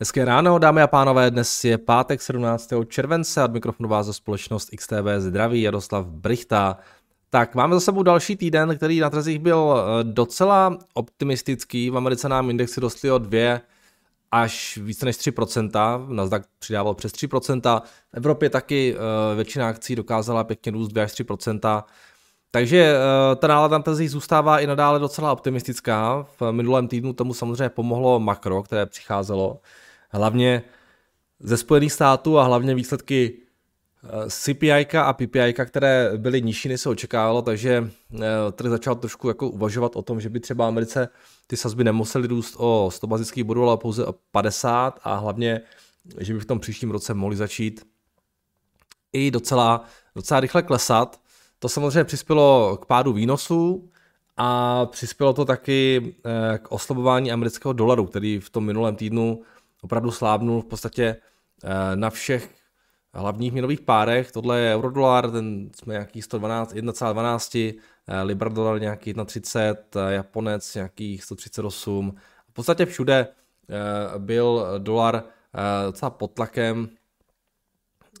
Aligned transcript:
Hezké 0.00 0.24
ráno, 0.24 0.58
dámy 0.58 0.82
a 0.82 0.86
pánové, 0.86 1.30
dnes 1.30 1.64
je 1.64 1.78
pátek 1.78 2.22
17. 2.22 2.70
července 2.88 3.42
a 3.42 3.44
od 3.44 3.52
mikrofonu 3.52 3.88
vás 3.88 4.06
za 4.06 4.12
společnost 4.12 4.70
XTV 4.76 5.06
zdraví 5.18 5.62
Jaroslav 5.62 6.06
Brichta. 6.06 6.78
Tak 7.30 7.54
máme 7.54 7.74
za 7.74 7.80
sebou 7.80 8.02
další 8.02 8.36
týden, 8.36 8.76
který 8.76 9.00
na 9.00 9.10
trzích 9.10 9.38
byl 9.38 9.74
eh, 9.76 10.04
docela 10.04 10.78
optimistický. 10.94 11.90
V 11.90 11.96
Americe 11.96 12.28
nám 12.28 12.50
indexy 12.50 12.80
rostly 12.80 13.10
o 13.10 13.18
2 13.18 13.60
až 14.30 14.78
více 14.82 15.06
než 15.06 15.16
3%, 15.16 16.08
Nasdaq 16.08 16.44
přidával 16.58 16.94
přes 16.94 17.12
3%, 17.12 17.80
v 17.80 18.16
Evropě 18.16 18.50
taky 18.50 18.96
eh, 18.96 19.34
většina 19.34 19.68
akcí 19.68 19.96
dokázala 19.96 20.44
pěkně 20.44 20.72
růst 20.72 20.88
2 20.88 21.04
až 21.04 21.12
3%, 21.12 21.84
takže 22.50 22.96
eh, 22.96 23.36
ta 23.36 23.46
nálada 23.46 23.78
na 23.78 23.82
trzích 23.82 24.10
zůstává 24.10 24.60
i 24.60 24.66
nadále 24.66 24.98
docela 24.98 25.32
optimistická. 25.32 26.26
V 26.40 26.52
minulém 26.52 26.88
týdnu 26.88 27.12
tomu 27.12 27.34
samozřejmě 27.34 27.68
pomohlo 27.68 28.20
makro, 28.20 28.62
které 28.62 28.86
přicházelo 28.86 29.60
hlavně 30.10 30.62
ze 31.40 31.56
Spojených 31.56 31.92
států 31.92 32.38
a 32.38 32.44
hlavně 32.44 32.74
výsledky 32.74 33.38
eh, 34.04 34.30
CPI 34.30 34.86
a 34.98 35.12
PPI, 35.12 35.54
které 35.64 36.10
byly 36.16 36.42
nižší, 36.42 36.68
než 36.68 36.80
se 36.80 36.88
očekávalo, 36.88 37.42
takže 37.42 37.90
eh, 38.14 38.18
trh 38.52 38.70
začal 38.70 38.94
trošku 38.94 39.28
jako 39.28 39.48
uvažovat 39.48 39.96
o 39.96 40.02
tom, 40.02 40.20
že 40.20 40.28
by 40.28 40.40
třeba 40.40 40.68
Americe 40.68 41.08
ty 41.46 41.56
sazby 41.56 41.84
nemusely 41.84 42.28
růst 42.28 42.54
o 42.58 42.90
100 42.92 43.06
bazických 43.06 43.44
bodů, 43.44 43.68
ale 43.68 43.76
pouze 43.76 44.06
o 44.06 44.14
50 44.30 45.00
a 45.02 45.16
hlavně, 45.16 45.60
že 46.18 46.34
by 46.34 46.40
v 46.40 46.46
tom 46.46 46.60
příštím 46.60 46.90
roce 46.90 47.14
mohli 47.14 47.36
začít 47.36 47.86
i 49.12 49.30
docela, 49.30 49.84
docela 50.14 50.40
rychle 50.40 50.62
klesat. 50.62 51.20
To 51.58 51.68
samozřejmě 51.68 52.04
přispělo 52.04 52.78
k 52.82 52.86
pádu 52.86 53.12
výnosů 53.12 53.90
a 54.36 54.86
přispělo 54.86 55.32
to 55.32 55.44
taky 55.44 56.14
eh, 56.24 56.58
k 56.58 56.72
oslabování 56.72 57.32
amerického 57.32 57.72
dolaru, 57.72 58.06
který 58.06 58.40
v 58.40 58.50
tom 58.50 58.64
minulém 58.64 58.96
týdnu 58.96 59.42
opravdu 59.86 60.10
slábnul 60.10 60.62
v 60.62 60.64
podstatě 60.64 61.16
eh, 61.64 61.96
na 61.96 62.10
všech 62.10 62.54
hlavních 63.14 63.52
měnových 63.52 63.80
párech. 63.80 64.32
Tohle 64.32 64.60
je 64.60 64.74
eurodolar, 64.74 65.30
ten 65.30 65.70
jsme 65.76 65.94
nějaký 65.94 66.22
112, 66.22 66.74
1,12, 66.74 67.80
eh, 68.08 68.22
libra 68.22 68.48
dolar 68.50 68.80
nějaký 68.80 69.10
1,30, 69.10 69.76
japonec 70.08 70.74
nějakých 70.74 71.24
138. 71.24 72.14
V 72.48 72.52
podstatě 72.52 72.86
všude 72.86 73.28
byl 74.18 74.66
dolar 74.78 75.24
docela 75.86 76.10
pod 76.10 76.32
tlakem, 76.32 76.88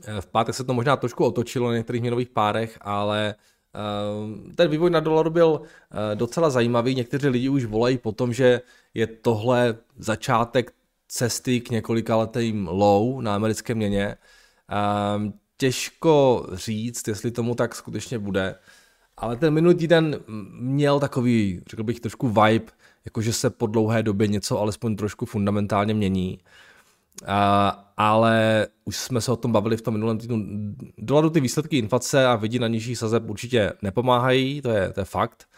Eh, 0.04 0.20
v 0.20 0.26
pátek 0.26 0.54
se 0.54 0.64
to 0.64 0.74
možná 0.74 0.96
trošku 0.96 1.24
otočilo 1.24 1.68
na 1.68 1.76
některých 1.76 2.02
měnových 2.02 2.28
párech, 2.28 2.78
ale 2.80 3.34
eh, 3.74 4.54
ten 4.54 4.70
vývoj 4.70 4.90
na 4.90 5.00
dolaru 5.00 5.30
byl 5.30 5.60
eh, 5.62 6.16
docela 6.16 6.50
zajímavý. 6.50 6.94
Někteří 6.94 7.28
lidi 7.28 7.48
už 7.48 7.64
volají 7.64 7.98
po 7.98 8.12
tom, 8.12 8.32
že 8.32 8.60
je 8.94 9.06
tohle 9.06 9.76
začátek 9.98 10.72
cesty 11.08 11.60
k 11.60 11.70
několika 11.70 12.16
letým 12.16 12.68
low 12.68 13.20
na 13.20 13.34
americké 13.34 13.74
měně. 13.74 14.16
Těžko 15.56 16.46
říct, 16.52 17.08
jestli 17.08 17.30
tomu 17.30 17.54
tak 17.54 17.74
skutečně 17.74 18.18
bude, 18.18 18.54
ale 19.16 19.36
ten 19.36 19.54
minulý 19.54 19.74
týden 19.74 20.20
měl 20.60 21.00
takový, 21.00 21.62
řekl 21.70 21.82
bych, 21.82 22.00
trošku 22.00 22.28
vibe, 22.28 22.72
jakože 23.04 23.32
se 23.32 23.50
po 23.50 23.66
dlouhé 23.66 24.02
době 24.02 24.26
něco 24.26 24.60
alespoň 24.60 24.96
trošku 24.96 25.26
fundamentálně 25.26 25.94
mění. 25.94 26.38
Uh, 27.22 27.28
ale 27.96 28.66
už 28.84 28.96
jsme 28.96 29.20
se 29.20 29.32
o 29.32 29.36
tom 29.36 29.52
bavili 29.52 29.76
v 29.76 29.82
tom 29.82 29.94
minulém 29.94 30.18
týdnu. 30.18 30.46
Dolaru 30.98 31.30
ty 31.30 31.40
výsledky 31.40 31.78
inflace 31.78 32.26
a 32.26 32.36
vidí 32.36 32.58
na 32.58 32.68
nižší 32.68 32.96
sazeb 32.96 33.30
určitě 33.30 33.72
nepomáhají, 33.82 34.62
to 34.62 34.70
je, 34.70 34.92
to 34.92 35.00
je 35.00 35.04
fakt. 35.04 35.48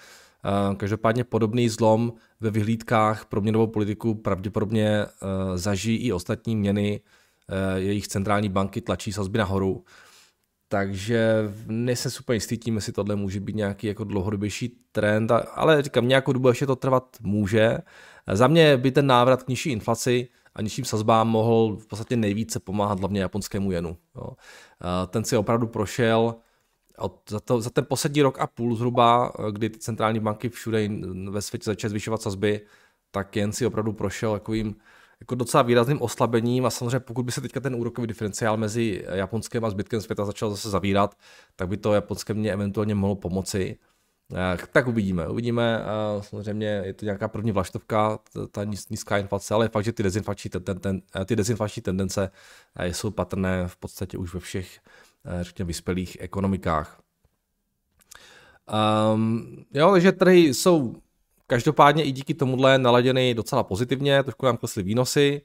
Každopádně 0.76 1.24
podobný 1.24 1.68
zlom 1.68 2.12
ve 2.40 2.50
vyhlídkách 2.50 3.24
pro 3.26 3.40
měnovou 3.40 3.66
politiku 3.66 4.14
pravděpodobně 4.14 5.06
uh, 5.06 5.56
zažijí 5.56 5.98
i 5.98 6.12
ostatní 6.12 6.56
měny, 6.56 7.00
uh, 7.00 7.76
jejich 7.76 8.08
centrální 8.08 8.48
banky 8.48 8.80
tlačí 8.80 9.12
sazby 9.12 9.38
nahoru. 9.38 9.84
Takže 10.68 11.52
nejsem 11.66 12.10
super 12.10 12.34
jistý 12.34 12.58
tím, 12.58 12.74
jestli 12.76 12.92
tohle 12.92 13.16
může 13.16 13.40
být 13.40 13.56
nějaký 13.56 13.86
jako 13.86 14.04
dlouhodobější 14.04 14.80
trend, 14.92 15.32
ale 15.54 15.82
říkám, 15.82 16.08
nějakou 16.08 16.32
dobu 16.32 16.48
ještě 16.48 16.66
to 16.66 16.76
trvat 16.76 17.16
může. 17.20 17.78
Za 18.32 18.46
mě 18.46 18.76
by 18.76 18.90
ten 18.90 19.06
návrat 19.06 19.42
k 19.42 19.48
nižší 19.48 19.70
inflaci 19.70 20.28
a 20.54 20.62
nižším 20.62 20.84
sazbám 20.84 21.28
mohl 21.28 21.76
v 21.76 21.86
podstatě 21.86 22.16
nejvíce 22.16 22.60
pomáhat 22.60 23.00
hlavně 23.00 23.20
japonskému 23.20 23.72
jenu. 23.72 23.96
Ten 25.10 25.24
si 25.24 25.36
opravdu 25.36 25.66
prošel 25.66 26.34
od, 26.98 27.20
za, 27.30 27.40
to, 27.40 27.60
za 27.60 27.70
ten 27.70 27.84
poslední 27.88 28.22
rok 28.22 28.38
a 28.38 28.46
půl 28.46 28.76
zhruba, 28.76 29.32
kdy 29.50 29.70
ty 29.70 29.78
centrální 29.78 30.20
banky 30.20 30.48
všude 30.48 30.88
ve 31.30 31.42
světě 31.42 31.64
začaly 31.64 31.90
zvyšovat 31.90 32.22
sazby, 32.22 32.60
tak 33.10 33.36
jen 33.36 33.52
si 33.52 33.66
opravdu 33.66 33.92
prošel 33.92 34.32
takovým 34.32 34.76
jako 35.20 35.34
docela 35.34 35.62
výrazným 35.62 36.02
oslabením 36.02 36.66
a 36.66 36.70
samozřejmě 36.70 37.00
pokud 37.00 37.22
by 37.22 37.32
se 37.32 37.40
teďka 37.40 37.60
ten 37.60 37.74
úrokový 37.74 38.06
diferenciál 38.06 38.56
mezi 38.56 39.04
Japonskem 39.12 39.64
a 39.64 39.70
zbytkem 39.70 40.00
světa 40.00 40.24
začal 40.24 40.50
zase 40.50 40.70
zavírat, 40.70 41.14
tak 41.56 41.68
by 41.68 41.76
to 41.76 41.94
japonské 41.94 42.34
mě 42.34 42.52
eventuálně 42.52 42.94
mohlo 42.94 43.16
pomoci. 43.16 43.78
Eh, 44.34 44.58
tak 44.72 44.86
uvidíme, 44.88 45.28
uvidíme, 45.28 45.80
eh, 45.82 46.22
samozřejmě 46.22 46.66
je 46.66 46.94
to 46.94 47.04
nějaká 47.04 47.28
první 47.28 47.52
vlaštovka, 47.52 48.18
ta 48.50 48.64
nízká 48.64 49.18
inflace, 49.18 49.54
ale 49.54 49.64
je 49.64 49.68
fakt, 49.68 49.84
že 49.84 49.92
ty 49.92 50.02
dezinflační, 50.02 50.50
ten, 50.50 50.80
ten, 50.80 51.02
eh, 51.20 51.24
ty 51.24 51.36
dezinflační 51.36 51.82
tendence 51.82 52.30
jsou 52.84 53.10
patrné 53.10 53.68
v 53.68 53.76
podstatě 53.76 54.18
už 54.18 54.34
ve 54.34 54.40
všech, 54.40 54.80
řekněme, 55.40 55.66
vyspělých 55.66 56.16
ekonomikách. 56.20 57.00
Um, 59.14 59.64
jo, 59.74 59.92
takže 59.92 60.12
trhy 60.12 60.54
jsou 60.54 60.94
každopádně 61.46 62.04
i 62.04 62.12
díky 62.12 62.34
tomuhle 62.34 62.78
naladěny 62.78 63.34
docela 63.34 63.62
pozitivně, 63.62 64.22
trošku 64.22 64.46
nám 64.46 64.56
klesly 64.56 64.82
výnosy. 64.82 65.42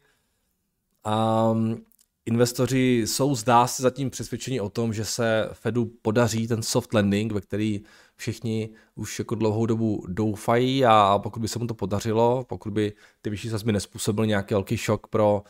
Um, 1.52 1.86
investoři 2.26 3.04
jsou 3.06 3.36
zdá 3.36 3.68
se 3.68 3.84
zatím 3.84 4.10
přesvědčení 4.10 4.62
o 4.62 4.70
tom, 4.70 4.94
že 4.94 5.06
se 5.06 5.50
Fedu 5.54 5.86
podaří 6.02 6.48
ten 6.48 6.64
soft 6.64 6.94
landing, 6.94 7.32
ve 7.32 7.42
který 7.42 7.82
všichni 8.16 8.70
už 8.96 9.20
jako 9.20 9.36
dlouhou 9.36 9.66
dobu 9.66 10.06
doufají 10.08 10.86
a 10.86 11.20
pokud 11.24 11.40
by 11.40 11.48
se 11.48 11.60
mu 11.60 11.68
to 11.68 11.74
podařilo, 11.74 12.44
pokud 12.44 12.74
by 12.74 12.94
ty 13.22 13.30
vyšší 13.30 13.50
sazby 13.50 13.72
nespůsobil 13.72 14.26
nějaký 14.26 14.54
velký 14.54 14.78
šok 14.78 15.08
pro 15.08 15.44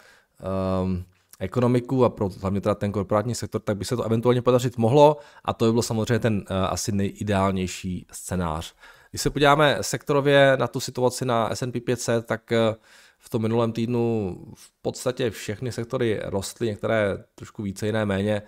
um, 0.84 1.06
ekonomiku 1.44 2.06
a 2.06 2.10
pro 2.10 2.30
hlavně 2.42 2.62
teda 2.62 2.76
ten 2.76 2.92
korporátní 2.92 3.36
sektor, 3.36 3.62
tak 3.62 3.78
by 3.78 3.86
se 3.86 3.96
to 3.96 4.04
eventuálně 4.04 4.42
podařit 4.42 4.78
mohlo 4.78 5.18
a 5.46 5.54
to 5.54 5.66
by 5.66 5.72
byl 5.72 5.82
samozřejmě 5.82 6.20
ten 6.20 6.36
uh, 6.36 6.44
asi 6.70 6.92
nejideálnější 6.92 8.06
scénář. 8.12 8.74
Když 9.12 9.22
se 9.22 9.30
podíváme 9.30 9.78
sektorově 9.82 10.58
na 10.60 10.68
tu 10.68 10.80
situaci 10.80 11.26
na 11.26 11.56
S&P 11.56 11.82
500, 11.82 12.26
tak 12.26 12.52
uh, 12.52 12.76
v 13.18 13.30
tom 13.30 13.42
minulém 13.42 13.72
týdnu 13.72 14.38
v 14.56 14.72
podstatě 14.82 15.30
všechny 15.30 15.72
sektory 15.72 16.20
rostly, 16.24 16.68
některé 16.68 17.24
trošku 17.36 17.64
více, 17.64 17.86
jiné 17.86 18.06
méně. 18.06 18.42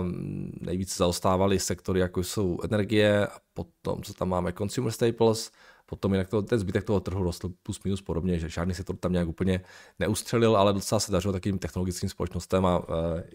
Um, 0.00 0.52
nejvíce 0.60 0.94
zaostávaly 0.98 1.58
sektory, 1.58 2.00
jako 2.00 2.22
jsou 2.22 2.58
energie 2.64 3.26
a 3.26 3.38
potom, 3.54 4.02
co 4.02 4.14
tam 4.14 4.28
máme, 4.28 4.52
consumer 4.52 4.92
staples, 4.92 5.50
potom 5.88 6.12
jinak 6.12 6.28
to, 6.28 6.42
ten 6.42 6.58
zbytek 6.58 6.84
toho 6.84 7.00
trhu 7.00 7.22
rostl 7.22 7.50
plus 7.62 7.82
minus 7.84 8.02
podobně, 8.02 8.38
že 8.38 8.48
žádný 8.48 8.74
sektor 8.74 8.96
tam 8.96 9.12
nějak 9.12 9.28
úplně 9.28 9.60
neustřelil, 9.98 10.56
ale 10.56 10.72
docela 10.72 11.00
se 11.00 11.12
dařilo 11.12 11.32
takým 11.32 11.58
technologickým 11.58 12.08
společnostem 12.08 12.66
a 12.66 12.78
uh, 12.78 12.84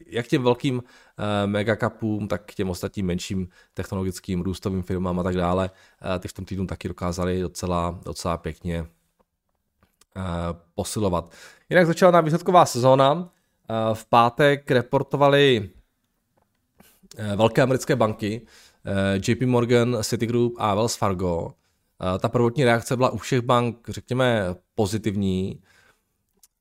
jak 0.08 0.28
těm 0.28 0.44
velkým 0.44 0.76
uh, 0.76 0.84
megacapům, 1.46 2.28
tak 2.28 2.54
těm 2.54 2.70
ostatním 2.70 3.06
menším 3.06 3.48
technologickým 3.74 4.42
růstovým 4.42 4.82
firmám 4.82 5.20
a 5.20 5.24
tak 5.24 5.36
dále, 5.36 5.70
uh, 5.70 6.20
ty 6.20 6.28
v 6.28 6.34
tom 6.34 6.46
týdnu 6.46 6.68
taky 6.68 6.88
dokázali 6.88 7.42
docela, 7.42 8.00
docela 8.06 8.38
pěkně 8.38 8.86
Eh, 10.18 10.22
posilovat. 10.76 11.32
Jinak 11.70 11.88
začala 11.88 12.12
nám 12.12 12.24
výsledková 12.26 12.66
sezóna. 12.66 13.30
Eh, 13.70 13.96
v 13.96 14.06
pátek 14.06 14.72
reportovali 14.72 15.70
eh, 17.18 17.36
velké 17.36 17.62
americké 17.62 17.96
banky, 17.96 18.48
JP 19.28 19.42
Morgan, 19.42 19.98
Citigroup 20.02 20.56
a 20.58 20.76
Wells 20.76 20.96
Fargo. 20.96 21.54
Ta 22.20 22.30
prvotní 22.30 22.64
reakce 22.64 22.96
byla 22.96 23.10
u 23.10 23.18
všech 23.18 23.42
bank, 23.42 23.90
řekněme, 23.90 24.56
pozitivní. 24.76 25.62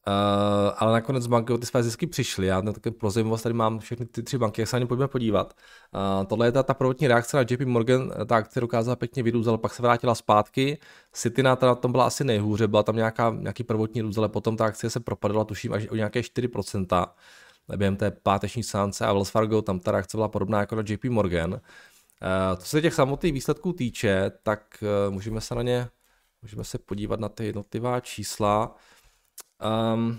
Uh, 0.07 0.75
ale 0.77 0.93
nakonec 0.93 1.27
banky 1.27 1.53
o 1.53 1.59
ty 1.59 1.67
své 1.67 1.83
zisky 1.83 2.07
přišly. 2.07 2.47
Já 2.47 2.61
na 2.61 2.73
takové 2.73 2.95
prozejmovost 2.95 3.43
tady 3.43 3.53
mám 3.53 3.79
všechny 3.79 4.07
ty 4.07 4.23
tři 4.23 4.39
banky, 4.39 4.61
jak 4.61 4.69
se 4.69 4.77
na 4.77 4.81
ně 4.81 4.87
pojďme 4.87 5.09
podívat. 5.09 5.55
Uh, 5.95 6.27
tohle 6.27 6.47
je 6.47 6.53
ta, 6.53 6.63
ta 6.63 6.75
prvotní 6.75 7.09
reakce 7.09 7.37
na 7.37 7.45
JP 7.51 7.61
Morgan, 7.61 8.13
ta 8.27 8.37
akce 8.37 8.61
dokázala 8.61 8.97
pěkně 8.97 9.23
vyrůst, 9.23 9.49
ale 9.49 9.59
pak 9.59 9.75
se 9.75 9.83
vrátila 9.83 10.15
zpátky. 10.15 10.79
City 11.13 11.43
na 11.43 11.57
tom 11.57 11.93
byla 11.93 12.07
asi 12.07 12.25
nejhůře, 12.25 12.69
byla 12.69 12.83
tam 12.83 12.97
nějaká, 12.97 13.37
nějaký 13.39 13.65
prvotní 13.65 14.01
růst, 14.01 14.19
ale 14.19 14.29
potom 14.29 14.57
ta 14.57 14.65
akce 14.65 14.91
se 14.91 15.01
propadla, 15.01 15.45
tuším, 15.45 15.73
až 15.73 15.89
o 15.91 15.95
nějaké 15.97 16.21
4% 16.21 17.07
během 17.77 17.97
té 17.97 18.11
páteční 18.11 18.63
sánce 18.63 19.07
a 19.07 19.13
Wells 19.13 19.31
Fargo, 19.31 19.63
tam 19.63 19.81
ta 19.81 19.93
reakce 19.93 20.17
byla 20.17 20.29
podobná 20.29 20.61
jako 20.61 20.77
na 20.77 20.83
JP 20.87 21.05
Morgan. 21.05 21.61
Uh, 22.23 22.59
co 22.59 22.67
se 22.67 22.83
těch 22.83 22.95
samotných 22.95 23.33
výsledků 23.33 23.73
týče, 23.73 24.33
tak 24.43 24.85
uh, 25.07 25.15
můžeme 25.15 25.41
se 25.41 25.55
na 25.55 25.63
ně, 25.63 25.89
můžeme 26.43 26.65
se 26.65 26.79
podívat 26.79 27.21
na 27.21 27.29
ty 27.29 27.45
jednotlivá 27.47 28.01
čísla. 28.01 28.77
Um, 29.95 30.19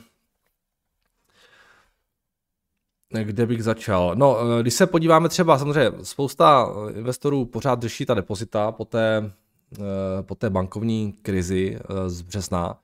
kde 3.24 3.46
bych 3.46 3.64
začal? 3.64 4.16
No, 4.16 4.38
eh, 4.40 4.62
když 4.62 4.74
se 4.74 4.88
podíváme 4.88 5.30
třeba, 5.30 5.58
samozřejmě 5.58 6.06
spousta 6.06 6.70
investorů 6.96 7.46
pořád 7.46 7.82
řeší 7.82 8.06
ta 8.06 8.14
depozita 8.14 8.72
po 8.72 8.86
té, 8.86 9.32
eh, 9.80 10.24
po 10.24 10.36
té 10.36 10.50
bankovní 10.50 11.14
krizi 11.14 11.78
eh, 11.80 12.10
z 12.10 12.22
března, 12.22 12.80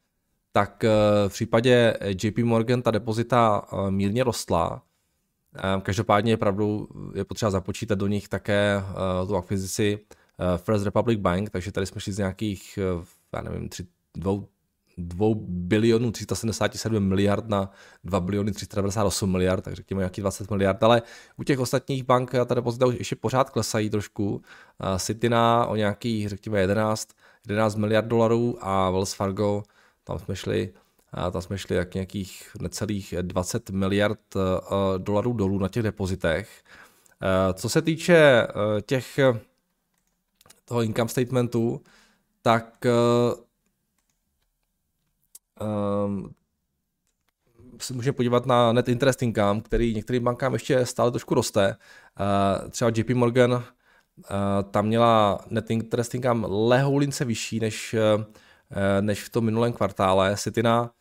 tak 0.51 0.83
v 1.27 1.33
případě 1.33 1.98
JP 2.24 2.38
Morgan 2.44 2.81
ta 2.81 2.92
depozita 2.92 3.62
mírně 3.89 4.24
rostla. 4.24 4.81
Každopádně 5.81 6.31
je 6.31 6.38
pravdou, 6.38 6.88
je 7.16 7.25
potřeba 7.25 7.51
započítat 7.51 8.00
do 8.00 8.07
nich 8.07 8.28
také 8.28 8.84
tu 9.28 9.36
akvizici 9.36 10.00
First 10.57 10.86
Republic 10.86 11.19
Bank, 11.19 11.50
takže 11.50 11.72
tady 11.72 11.86
jsme 11.86 12.01
šli 12.01 12.13
z 12.13 12.18
nějakých, 12.18 12.80
já 13.34 13.42
nevím, 13.42 13.69
tři, 13.69 13.88
dvou, 14.18 14.48
2 14.98 15.28
bilionů 15.48 16.12
377 16.12 17.04
miliard 17.04 17.50
na 17.50 17.72
2 18.04 18.19
biliony 18.19 18.51
398 18.51 19.31
miliard, 19.31 19.62
tak 19.62 19.74
řekněme 19.74 20.00
nějaký 20.00 20.22
20 20.22 20.51
miliard, 20.51 20.84
ale 20.84 21.01
u 21.38 21.44
těch 21.44 21.60
ostatních 21.60 22.04
bank 22.04 22.31
ta 22.45 22.54
depozita 22.54 22.86
už 22.86 22.95
ještě 22.95 23.16
pořád 23.16 23.50
klesají 23.50 23.90
trošku. 23.90 24.42
Citina 24.98 25.66
o 25.66 25.75
nějakých, 25.75 26.30
řekněme, 26.30 26.60
11, 26.60 27.10
11 27.48 27.75
miliard 27.75 28.07
dolarů 28.07 28.57
a 28.62 28.90
Wells 28.92 29.13
Fargo, 29.13 29.63
tam 30.04 30.19
jsme 30.19 30.36
šli 30.36 30.74
tam 31.32 31.42
jsme 31.42 31.58
šli 31.58 31.76
jak 31.76 31.94
nějakých 31.94 32.56
necelých 32.62 33.14
20 33.22 33.70
miliard 33.70 34.36
e, 34.36 34.40
dolarů 34.98 35.34
dolů 35.34 35.60
na 35.60 35.68
těch 35.68 35.84
depozitech. 35.84 36.64
E, 37.22 37.54
co 37.54 37.70
se 37.70 37.82
týče 37.82 38.18
e, 38.18 38.48
těch 38.82 39.20
toho 40.66 40.82
income 40.82 41.10
statementu, 41.10 41.82
tak 42.42 42.86
um, 46.06 46.34
se 47.80 47.94
můžeme 47.94 48.14
podívat 48.14 48.46
na 48.46 48.74
net 48.74 48.90
interest 48.90 49.22
income, 49.22 49.62
který 49.62 49.96
některým 49.96 50.24
bankám 50.24 50.54
ještě 50.54 50.86
stále 50.86 51.12
trošku 51.12 51.34
roste. 51.34 51.76
Uh, 52.20 52.70
třeba 52.70 52.92
JP 52.96 53.10
Morgan 53.10 53.52
uh, 53.52 53.62
tam 54.72 54.86
měla 54.86 55.40
net 55.50 55.72
interest 55.72 56.16
income 56.16 56.48
lehoulince 56.48 57.26
vyšší 57.26 57.60
než, 57.60 57.96
uh, 58.18 58.24
než 59.02 59.24
v 59.24 59.30
tom 59.30 59.46
minulém 59.46 59.74
kvartále. 59.74 60.38
Citina 60.38 60.92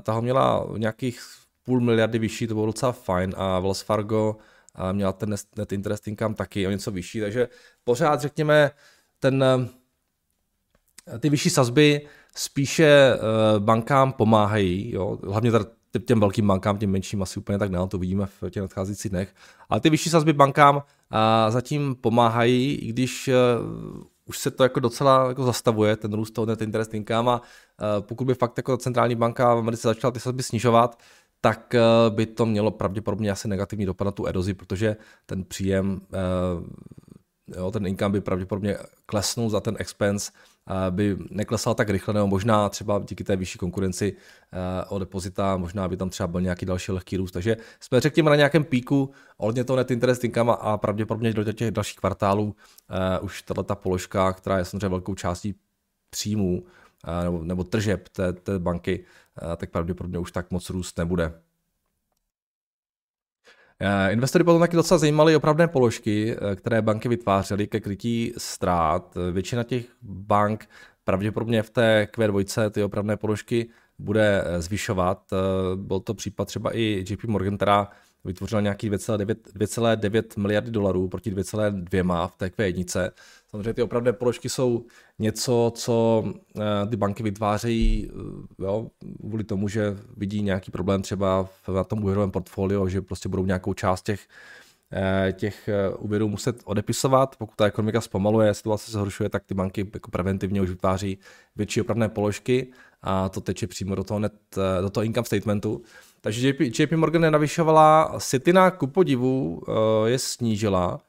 ta 0.00 0.12
ho 0.12 0.22
měla 0.22 0.66
nějakých 0.76 1.20
půl 1.62 1.80
miliardy 1.80 2.18
vyšší, 2.18 2.46
to 2.46 2.54
bylo 2.54 2.66
docela 2.66 2.92
fajn 2.92 3.34
a 3.36 3.60
Wells 3.60 3.82
Fargo 3.82 4.36
uh, 4.78 4.92
měla 4.92 5.12
ten 5.12 5.34
net 5.56 5.72
interest 5.72 6.08
income 6.08 6.34
taky 6.34 6.66
o 6.66 6.70
něco 6.70 6.90
vyšší, 6.90 7.20
takže 7.20 7.48
pořád 7.84 8.20
řekněme 8.20 8.70
ten, 9.18 9.44
ty 11.18 11.30
vyšší 11.30 11.50
sazby 11.50 12.00
spíše 12.36 13.16
bankám 13.58 14.12
pomáhají, 14.12 14.92
jo? 14.92 15.18
hlavně 15.28 15.50
těm 16.04 16.20
velkým 16.20 16.46
bankám, 16.46 16.78
těm 16.78 16.90
menším 16.90 17.22
asi 17.22 17.40
úplně 17.40 17.58
tak 17.58 17.70
ne, 17.70 17.78
to 17.88 17.98
vidíme 17.98 18.26
v 18.26 18.50
těch 18.50 18.60
nadcházejících 18.60 19.10
dnech, 19.10 19.34
ale 19.68 19.80
ty 19.80 19.90
vyšší 19.90 20.10
sazby 20.10 20.32
bankám 20.32 20.82
zatím 21.48 21.94
pomáhají, 21.94 22.74
i 22.74 22.86
když 22.86 23.30
už 24.26 24.38
se 24.38 24.50
to 24.50 24.62
jako 24.62 24.80
docela 24.80 25.28
jako 25.28 25.44
zastavuje, 25.44 25.96
ten 25.96 26.12
růst 26.12 26.30
toho 26.30 26.46
net 26.46 26.62
interest 26.62 26.94
income 26.94 27.30
a 27.30 27.40
pokud 28.00 28.24
by 28.24 28.34
fakt 28.34 28.56
jako 28.56 28.76
centrální 28.76 29.14
banka 29.14 29.54
v 29.54 29.58
Americe 29.58 29.88
začala 29.88 30.10
ty 30.10 30.20
sazby 30.20 30.42
snižovat, 30.42 30.98
tak 31.40 31.74
uh, 31.74 32.14
by 32.14 32.26
to 32.26 32.46
mělo 32.46 32.70
pravděpodobně 32.70 33.30
asi 33.30 33.48
negativní 33.48 33.86
dopad 33.86 34.04
na 34.04 34.10
tu 34.10 34.26
erozi, 34.26 34.54
protože 34.54 34.96
ten 35.26 35.44
příjem 35.44 36.00
uh, 36.12 36.66
jo, 37.56 37.70
ten 37.70 37.86
income 37.86 38.12
by 38.12 38.20
pravděpodobně 38.20 38.76
klesnul 39.06 39.50
za 39.50 39.60
ten 39.60 39.76
expense, 39.78 40.32
by 40.90 41.16
neklesal 41.30 41.74
tak 41.74 41.88
rychle, 41.88 42.14
nebo 42.14 42.26
možná 42.26 42.68
třeba 42.68 43.02
díky 43.08 43.24
té 43.24 43.36
vyšší 43.36 43.58
konkurenci 43.58 44.16
eh, 44.52 44.84
o 44.88 44.98
depozita, 44.98 45.56
možná 45.56 45.88
by 45.88 45.96
tam 45.96 46.10
třeba 46.10 46.26
byl 46.26 46.40
nějaký 46.40 46.66
další 46.66 46.92
lehký 46.92 47.16
růst. 47.16 47.32
Takže 47.32 47.56
jsme 47.80 48.00
řekněme 48.00 48.30
na 48.30 48.36
nějakém 48.36 48.64
píku 48.64 49.10
ohledně 49.36 49.64
toho 49.64 49.76
net 49.76 49.90
interest 49.90 50.24
income 50.24 50.52
a 50.60 50.76
pravděpodobně 50.76 51.32
do 51.32 51.52
těch 51.52 51.70
dalších 51.70 51.96
kvartálů 51.96 52.56
už 53.22 53.42
tato 53.42 53.76
položka, 53.76 54.32
která 54.32 54.58
je 54.58 54.64
samozřejmě 54.64 54.88
velkou 54.88 55.14
částí 55.14 55.54
příjmů 56.10 56.64
nebo, 57.24 57.44
nebo 57.44 57.64
tržeb 57.64 58.08
té, 58.08 58.32
té 58.32 58.58
banky, 58.58 59.04
tak 59.56 59.70
pravděpodobně 59.70 60.18
už 60.18 60.32
tak 60.32 60.50
moc 60.50 60.70
růst 60.70 60.98
nebude. 60.98 61.32
Investory 64.10 64.44
potom 64.44 64.60
taky 64.60 64.76
docela 64.76 64.98
zajímaly 64.98 65.36
opravné 65.36 65.68
položky, 65.68 66.36
eh, 66.36 66.56
které 66.56 66.82
banky 66.82 67.08
vytvářely 67.08 67.66
ke 67.66 67.80
krytí 67.80 68.32
ztrát. 68.38 69.14
Většina 69.32 69.62
těch 69.62 69.86
bank 70.02 70.68
pravděpodobně 71.04 71.62
v 71.62 71.70
té 71.70 72.08
Q2 72.12 72.70
ty 72.70 72.82
opravné 72.82 73.16
položky 73.16 73.68
bude 73.98 74.44
eh, 74.44 74.62
zvyšovat. 74.62 75.30
Byl 75.74 76.00
to 76.00 76.14
případ 76.14 76.44
třeba 76.44 76.76
i 76.76 77.04
JP 77.08 77.24
Morgan, 77.24 77.56
která 77.56 77.88
vytvořila 78.24 78.60
nějaký 78.60 78.90
2,9 78.90 80.40
miliardy 80.40 80.70
dolarů 80.70 81.08
proti 81.08 81.30
2,2 81.30 82.28
v 82.28 82.36
té 82.36 82.46
Q1. 82.46 83.10
Samozřejmě 83.50 83.74
ty 83.74 83.82
opravné 83.82 84.12
položky 84.12 84.48
jsou 84.48 84.84
něco, 85.18 85.72
co 85.76 86.24
eh, 86.60 86.86
ty 86.86 86.96
banky 86.96 87.22
vytvářejí 87.22 88.10
eh, 88.10 88.64
jo, 88.64 88.90
kvůli 89.20 89.44
tomu, 89.44 89.68
že 89.68 89.96
vidí 90.16 90.42
nějaký 90.42 90.70
problém 90.70 91.02
třeba 91.02 91.48
na 91.74 91.84
tom 91.84 92.02
úvěrovém 92.04 92.30
portfoliu, 92.30 92.88
že 92.88 93.02
prostě 93.02 93.28
budou 93.28 93.46
nějakou 93.46 93.74
část 93.74 94.02
těch 94.02 94.20
eh, 94.92 95.32
těch 95.32 95.68
úvěrů 95.98 96.28
muset 96.28 96.56
odepisovat. 96.64 97.36
Pokud 97.36 97.54
ta 97.56 97.66
ekonomika 97.66 98.00
zpomaluje, 98.00 98.54
situace 98.54 98.86
se 98.86 98.92
zhoršuje, 98.92 99.28
tak 99.28 99.44
ty 99.44 99.54
banky 99.54 99.90
jako 99.94 100.10
preventivně 100.10 100.62
už 100.62 100.70
vytváří 100.70 101.18
větší 101.56 101.80
opravné 101.80 102.08
položky 102.08 102.72
a 103.04 103.28
to 103.28 103.40
teče 103.40 103.66
přímo 103.66 103.94
do 103.94 104.04
toho, 104.04 104.20
net, 104.20 104.32
do 104.80 104.90
toho 104.90 105.04
income 105.04 105.24
statementu. 105.24 105.82
Takže 106.20 106.48
JP, 106.48 106.60
JP 106.60 106.92
Morgan 106.92 107.22
nenavyšovala, 107.22 108.16
Citina 108.18 108.70
ku 108.70 108.86
podivu 108.86 109.62
je 110.06 110.18
snížila, 110.18 111.00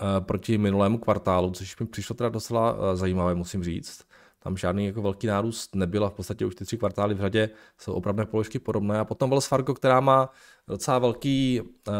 Eh, 0.00 0.20
proti 0.20 0.58
minulému 0.58 0.98
kvartálu, 0.98 1.50
což 1.50 1.78
mi 1.78 1.86
přišlo 1.86 2.14
teda 2.14 2.28
docela 2.28 2.76
eh, 2.76 2.96
zajímavé, 2.96 3.34
musím 3.34 3.64
říct. 3.64 4.04
Tam 4.38 4.56
žádný 4.56 4.86
jako 4.86 5.02
velký 5.02 5.26
nárůst 5.26 5.74
nebyl 5.74 6.04
a 6.04 6.10
v 6.10 6.12
podstatě 6.12 6.46
už 6.46 6.54
ty 6.54 6.64
tři 6.64 6.78
kvartály 6.78 7.14
v 7.14 7.20
řadě 7.20 7.50
jsou 7.78 7.92
opravdu 7.92 8.26
položky 8.26 8.58
podobné. 8.58 8.98
A 8.98 9.04
potom 9.04 9.30
Wells 9.30 9.46
Fargo, 9.46 9.74
která 9.74 10.00
má 10.00 10.30
docela 10.68 10.98
velký, 10.98 11.60
eh, 11.88 11.92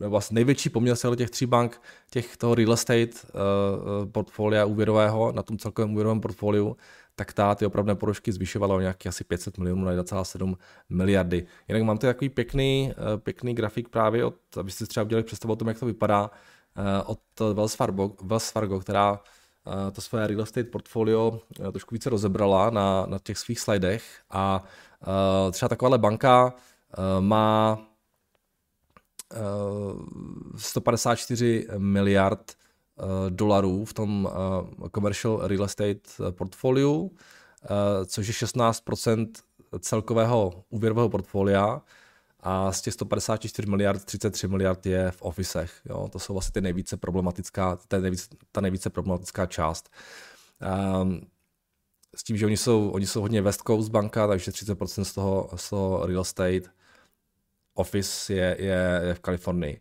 vlastně 0.00 0.34
největší 0.34 0.68
poměr 0.70 0.96
se 0.96 1.16
těch 1.16 1.30
tří 1.30 1.46
bank, 1.46 1.80
těch 2.10 2.36
toho 2.36 2.54
real 2.54 2.72
estate 2.72 3.12
portfolia 4.12 4.64
úvěrového 4.64 5.32
na 5.32 5.42
tom 5.42 5.58
celkovém 5.58 5.92
úvěrovém 5.92 6.20
portfoliu, 6.20 6.76
tak 7.16 7.32
ta 7.32 7.54
ty 7.54 7.66
opravné 7.66 7.94
položky 7.94 8.32
zvyšovala 8.32 8.74
o 8.74 8.80
nějaký 8.80 9.08
asi 9.08 9.24
500 9.24 9.58
milionů 9.58 9.84
na 9.84 9.92
1,7 9.92 10.56
miliardy. 10.88 11.46
Jinak 11.68 11.82
mám 11.82 11.98
tady 11.98 12.14
takový 12.14 12.28
pěkný, 12.28 12.92
pěkný 13.16 13.54
grafik 13.54 13.88
právě, 13.88 14.24
od, 14.24 14.34
abyste 14.56 14.86
třeba 14.86 15.04
udělali 15.04 15.24
představu 15.24 15.52
o 15.52 15.56
tom, 15.56 15.68
jak 15.68 15.78
to 15.78 15.86
vypadá 15.86 16.30
Eh, 16.78 17.02
od 17.02 17.20
Wells 17.54 17.74
Fargo, 17.74 18.10
Wells 18.22 18.50
Fargo 18.50 18.80
která 18.80 19.20
eh, 19.66 19.90
to 19.90 20.00
své 20.00 20.26
real 20.26 20.40
estate 20.40 20.70
portfolio 20.70 21.40
eh, 21.68 21.72
trošku 21.72 21.94
více 21.94 22.10
rozebrala 22.10 22.70
na, 22.70 23.06
na 23.06 23.18
těch 23.18 23.38
svých 23.38 23.60
slidech 23.60 24.04
a 24.30 24.64
třeba 25.52 25.68
takováhle 25.68 25.98
banka 25.98 26.52
má 27.20 27.78
154 30.56 31.66
miliard 31.78 32.52
dolarů 33.28 33.84
v 33.84 33.92
tom 33.92 34.28
commercial 34.94 35.40
real 35.46 35.64
estate 35.64 36.00
portfoliu, 36.30 37.10
což 38.06 38.28
je 38.28 38.34
16% 38.34 39.28
celkového 39.80 40.64
úvěrového 40.70 41.08
portfolia 41.08 41.82
a 42.40 42.72
z 42.72 42.80
těch 42.80 42.94
154 42.94 43.68
miliard 43.68 44.04
33 44.04 44.48
miliard 44.48 44.86
je 44.86 45.10
v 45.10 45.22
ofisech. 45.22 45.80
Jo? 45.84 46.08
To 46.12 46.18
jsou 46.18 46.32
vlastně 46.32 46.52
ty 46.52 46.60
nejvíce 46.60 46.96
problematická, 46.96 47.78
ta 47.88 47.98
nejvíce, 47.98 48.28
ta 48.52 48.60
nejvíce 48.60 48.90
problematická 48.90 49.46
část. 49.46 49.90
Um, 51.02 51.20
s 52.16 52.22
tím, 52.22 52.36
že 52.36 52.46
oni 52.46 52.56
jsou, 52.56 52.90
oni 52.90 53.06
jsou 53.06 53.20
hodně 53.20 53.42
West 53.42 53.62
Coast 53.66 53.90
banka, 53.90 54.26
takže 54.26 54.50
30% 54.50 55.02
z 55.02 55.12
toho, 55.12 55.50
z 55.56 55.70
toho 55.70 56.06
real 56.06 56.22
estate 56.22 56.70
office 57.78 58.34
je, 58.34 58.56
je, 58.58 59.00
je 59.06 59.14
v 59.14 59.20
Kalifornii. 59.20 59.80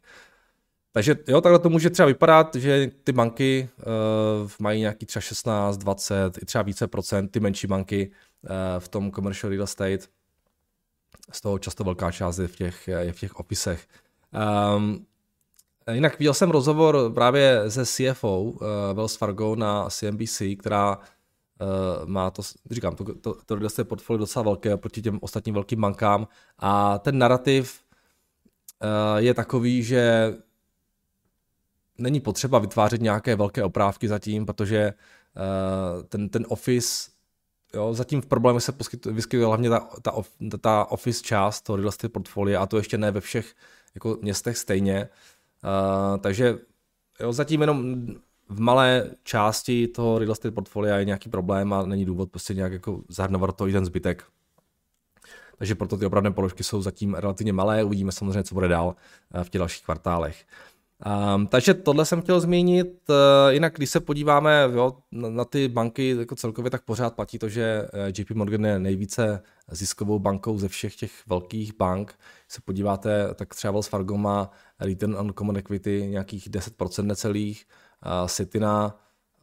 Takže 0.91 1.15
jo, 1.27 1.41
takhle 1.41 1.59
to 1.59 1.69
může 1.69 1.89
třeba 1.89 2.05
vypadat, 2.05 2.55
že 2.55 2.91
ty 3.03 3.11
banky 3.11 3.69
uh, 3.77 4.49
mají 4.59 4.79
nějaký 4.79 5.05
třeba 5.05 5.21
16, 5.21 5.77
20, 5.77 6.37
i 6.41 6.45
třeba 6.45 6.61
více 6.61 6.87
procent, 6.87 7.27
ty 7.27 7.39
menší 7.39 7.67
banky 7.67 8.11
uh, 8.41 8.49
v 8.79 8.87
tom 8.87 9.11
commercial 9.11 9.51
real 9.51 9.63
estate 9.63 10.07
z 11.31 11.41
toho 11.41 11.59
často 11.59 11.83
velká 11.83 12.11
část 12.11 12.37
je 12.37 12.47
v 12.47 12.55
těch, 12.55 12.87
je 12.87 13.13
v 13.13 13.19
těch 13.19 13.35
opisech. 13.35 13.87
Um, 14.75 15.05
jinak 15.91 16.19
viděl 16.19 16.33
jsem 16.33 16.51
rozhovor 16.51 17.11
právě 17.13 17.63
ze 17.65 17.85
CFO 17.85 18.41
uh, 18.41 18.57
eh, 18.61 18.93
Wells 18.93 19.15
Fargo 19.15 19.55
na 19.55 19.89
CNBC, 19.89 20.41
která 20.59 20.97
uh, 20.97 22.09
má 22.09 22.31
to, 22.31 22.41
říkám, 22.71 22.95
to, 22.95 23.03
to, 23.03 23.33
to, 23.45 23.69
to 23.69 23.85
portfolio 23.85 24.19
docela 24.19 24.43
velké 24.43 24.77
proti 24.77 25.01
těm 25.01 25.19
ostatním 25.21 25.55
velkým 25.55 25.81
bankám 25.81 26.27
a 26.59 26.99
ten 26.99 27.17
narrativ 27.17 27.79
je 29.17 29.33
takový, 29.33 29.83
že 29.83 30.33
není 31.97 32.19
potřeba 32.19 32.59
vytvářet 32.59 33.01
nějaké 33.01 33.35
velké 33.35 33.63
oprávky 33.63 34.07
zatím, 34.07 34.45
protože 34.45 34.93
uh, 34.93 36.03
ten, 36.03 36.29
ten 36.29 36.45
office 36.49 37.09
Jo, 37.73 37.93
zatím 37.93 38.21
v 38.21 38.25
problému 38.25 38.59
se 38.59 38.73
vyskytuje 39.11 39.45
hlavně 39.45 39.69
ta, 39.69 39.89
ta, 40.01 40.11
ta 40.61 40.85
office 40.91 41.23
část 41.23 41.61
toho 41.61 41.77
real 41.77 41.89
estate 41.89 42.09
portfolia 42.09 42.61
a 42.61 42.65
to 42.65 42.77
ještě 42.77 42.97
ne 42.97 43.11
ve 43.11 43.21
všech 43.21 43.55
jako 43.95 44.17
městech 44.21 44.57
stejně. 44.57 45.09
Uh, 45.63 46.17
takže 46.17 46.59
jo, 47.19 47.33
zatím 47.33 47.61
jenom 47.61 48.07
v 48.49 48.59
malé 48.59 49.11
části 49.23 49.87
toho 49.87 50.19
real 50.19 50.31
estate 50.31 50.51
portfolia 50.51 50.97
je 50.97 51.05
nějaký 51.05 51.29
problém 51.29 51.73
a 51.73 51.85
není 51.85 52.05
důvod 52.05 52.31
prostě 52.31 52.53
nějak 52.53 52.71
jako 52.71 53.01
zahrnovat 53.09 53.55
to 53.55 53.67
i 53.67 53.71
ten 53.71 53.85
zbytek. 53.85 54.23
Takže 55.57 55.75
proto 55.75 55.97
ty 55.97 56.05
opravné 56.05 56.31
položky 56.31 56.63
jsou 56.63 56.81
zatím 56.81 57.13
relativně 57.13 57.53
malé, 57.53 57.83
uvidíme 57.83 58.11
samozřejmě, 58.11 58.43
co 58.43 58.55
bude 58.55 58.67
dál 58.67 58.95
eh, 59.33 59.43
v 59.43 59.49
těch 59.49 59.59
dalších 59.59 59.85
kvartálech. 59.85 60.45
Um, 61.35 61.47
takže 61.47 61.73
tohle 61.73 62.05
jsem 62.05 62.21
chtěl 62.21 62.39
zmínit. 62.39 63.09
Uh, 63.09 63.15
jinak, 63.53 63.73
když 63.75 63.89
se 63.89 63.99
podíváme 63.99 64.69
jo, 64.73 64.97
na, 65.11 65.29
na 65.29 65.45
ty 65.45 65.67
banky 65.67 66.15
jako 66.19 66.35
celkově, 66.35 66.71
tak 66.71 66.81
pořád 66.81 67.15
platí 67.15 67.39
to, 67.39 67.49
že 67.49 67.87
eh, 67.93 68.11
JP 68.17 68.31
Morgan 68.31 68.65
je 68.65 68.79
nejvíce 68.79 69.41
ziskovou 69.71 70.19
bankou 70.19 70.57
ze 70.57 70.67
všech 70.67 70.95
těch 70.95 71.11
velkých 71.27 71.77
bank. 71.77 72.07
Když 72.07 72.53
se 72.53 72.61
podíváte, 72.61 73.33
tak 73.35 73.55
třeba 73.55 73.71
Wells 73.71 73.87
Fargo 73.87 74.17
má 74.17 74.49
return 74.79 75.15
on 75.15 75.33
common 75.37 75.57
equity 75.57 76.07
nějakých 76.09 76.49
10% 76.49 77.05
necelých, 77.05 77.65
uh, 78.05 78.27
Citina 78.27 78.95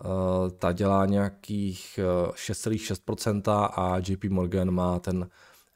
uh, 0.04 0.50
ta 0.58 0.72
dělá 0.72 1.06
nějakých 1.06 2.00
6,6% 2.34 3.70
a 3.76 3.98
JP 3.98 4.24
Morgan 4.24 4.70
má 4.70 4.98
ten 4.98 5.28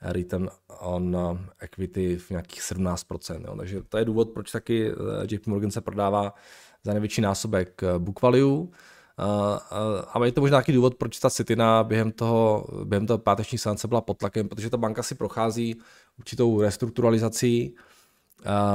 return 0.03 0.49
on 0.81 1.17
uh, 1.17 1.39
equity 1.59 2.17
v 2.17 2.31
nějakých 2.31 2.61
17%. 2.61 3.45
Jo. 3.47 3.57
Takže 3.57 3.83
to 3.83 3.99
je 3.99 4.05
důvod, 4.05 4.31
proč 4.31 4.51
taky 4.51 4.93
uh, 4.93 4.99
JP 5.31 5.47
Morgan 5.47 5.71
se 5.71 5.81
prodává 5.81 6.35
za 6.85 6.93
největší 6.93 7.21
násobek 7.21 7.83
uh, 7.83 7.99
book 7.99 8.23
value. 8.23 8.69
A 10.13 10.25
je 10.25 10.33
to 10.33 10.41
možná 10.41 10.55
nějaký 10.55 10.73
důvod, 10.73 10.95
proč 10.95 11.19
ta 11.19 11.31
Citina 11.31 11.85
během 11.85 12.13
toho, 12.13 12.67
během 12.85 13.07
toho 13.07 13.19
páteční 13.19 13.59
seance 13.59 13.89
byla 13.89 14.01
pod 14.01 14.19
tlakem, 14.19 14.49
protože 14.49 14.71
ta 14.71 14.77
banka 14.77 15.03
si 15.03 15.15
prochází 15.15 15.77
určitou 16.19 16.61
restrukturalizací, 16.61 17.77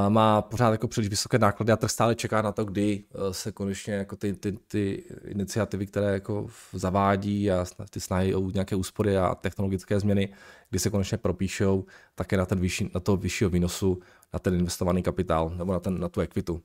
má 0.10 0.42
pořád 0.42 0.72
jako 0.72 0.88
příliš 0.88 1.10
vysoké 1.10 1.40
náklady 1.40 1.72
a 1.72 1.78
trh 1.78 1.92
stále 1.92 2.16
čeká 2.16 2.42
na 2.42 2.52
to, 2.52 2.66
kdy 2.66 3.04
e, 3.30 3.34
se 3.34 3.52
konečně 3.52 3.94
jako 3.94 4.16
ty, 4.16 4.34
ty, 4.34 4.52
ty 4.52 5.04
iniciativy, 5.26 5.86
které 5.88 6.14
jako 6.14 6.48
zavádí 6.74 7.52
a 7.52 7.66
ty 7.90 8.00
snahy 8.00 8.36
o 8.36 8.50
nějaké 8.50 8.76
úspory 8.76 9.18
a 9.18 9.36
technologické 9.36 10.00
změny, 10.00 10.34
kdy 10.70 10.80
se 10.80 10.90
konečně 10.90 11.18
propíšou 11.18 11.86
také 12.16 12.38
na, 12.38 12.46
ten 12.46 12.60
vyšší, 12.60 12.92
na 12.94 13.00
to 13.00 13.18
vyššího 13.18 13.50
výnosu, 13.50 14.02
na 14.34 14.40
ten 14.40 14.54
investovaný 14.54 15.04
kapitál 15.04 15.50
nebo 15.50 15.74
na, 15.74 15.80
ten, 15.80 16.00
na 16.00 16.10
tu 16.10 16.22
ekvitu. 16.22 16.62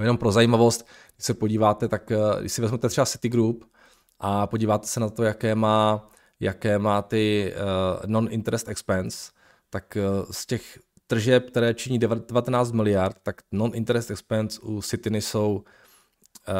Jenom 0.00 0.16
pro 0.16 0.32
zajímavost, 0.32 0.86
když 1.16 1.26
se 1.26 1.34
podíváte, 1.34 1.88
tak 1.88 2.10
e, 2.10 2.16
když 2.40 2.52
si 2.52 2.62
vezmete 2.62 2.88
třeba 2.88 3.06
Citigroup 3.06 3.64
a 4.20 4.46
podíváte 4.46 4.86
se 4.86 5.00
na 5.00 5.08
to, 5.08 5.22
jaké 5.22 5.54
má, 5.54 6.10
jaké 6.40 6.78
má 6.78 7.02
ty 7.02 7.54
uh, 7.54 8.06
non-interest 8.06 8.68
expense, 8.68 9.30
tak 9.70 9.98
z 10.30 10.46
těch 10.46 10.78
tržeb, 11.08 11.50
které 11.50 11.74
činí 11.74 11.98
19 11.98 12.72
miliard, 12.72 13.16
tak 13.22 13.36
non-interest 13.52 14.10
expense 14.10 14.60
u 14.60 14.82
Citiny 14.82 15.22
jsou 15.22 15.52
uh, 15.56 16.54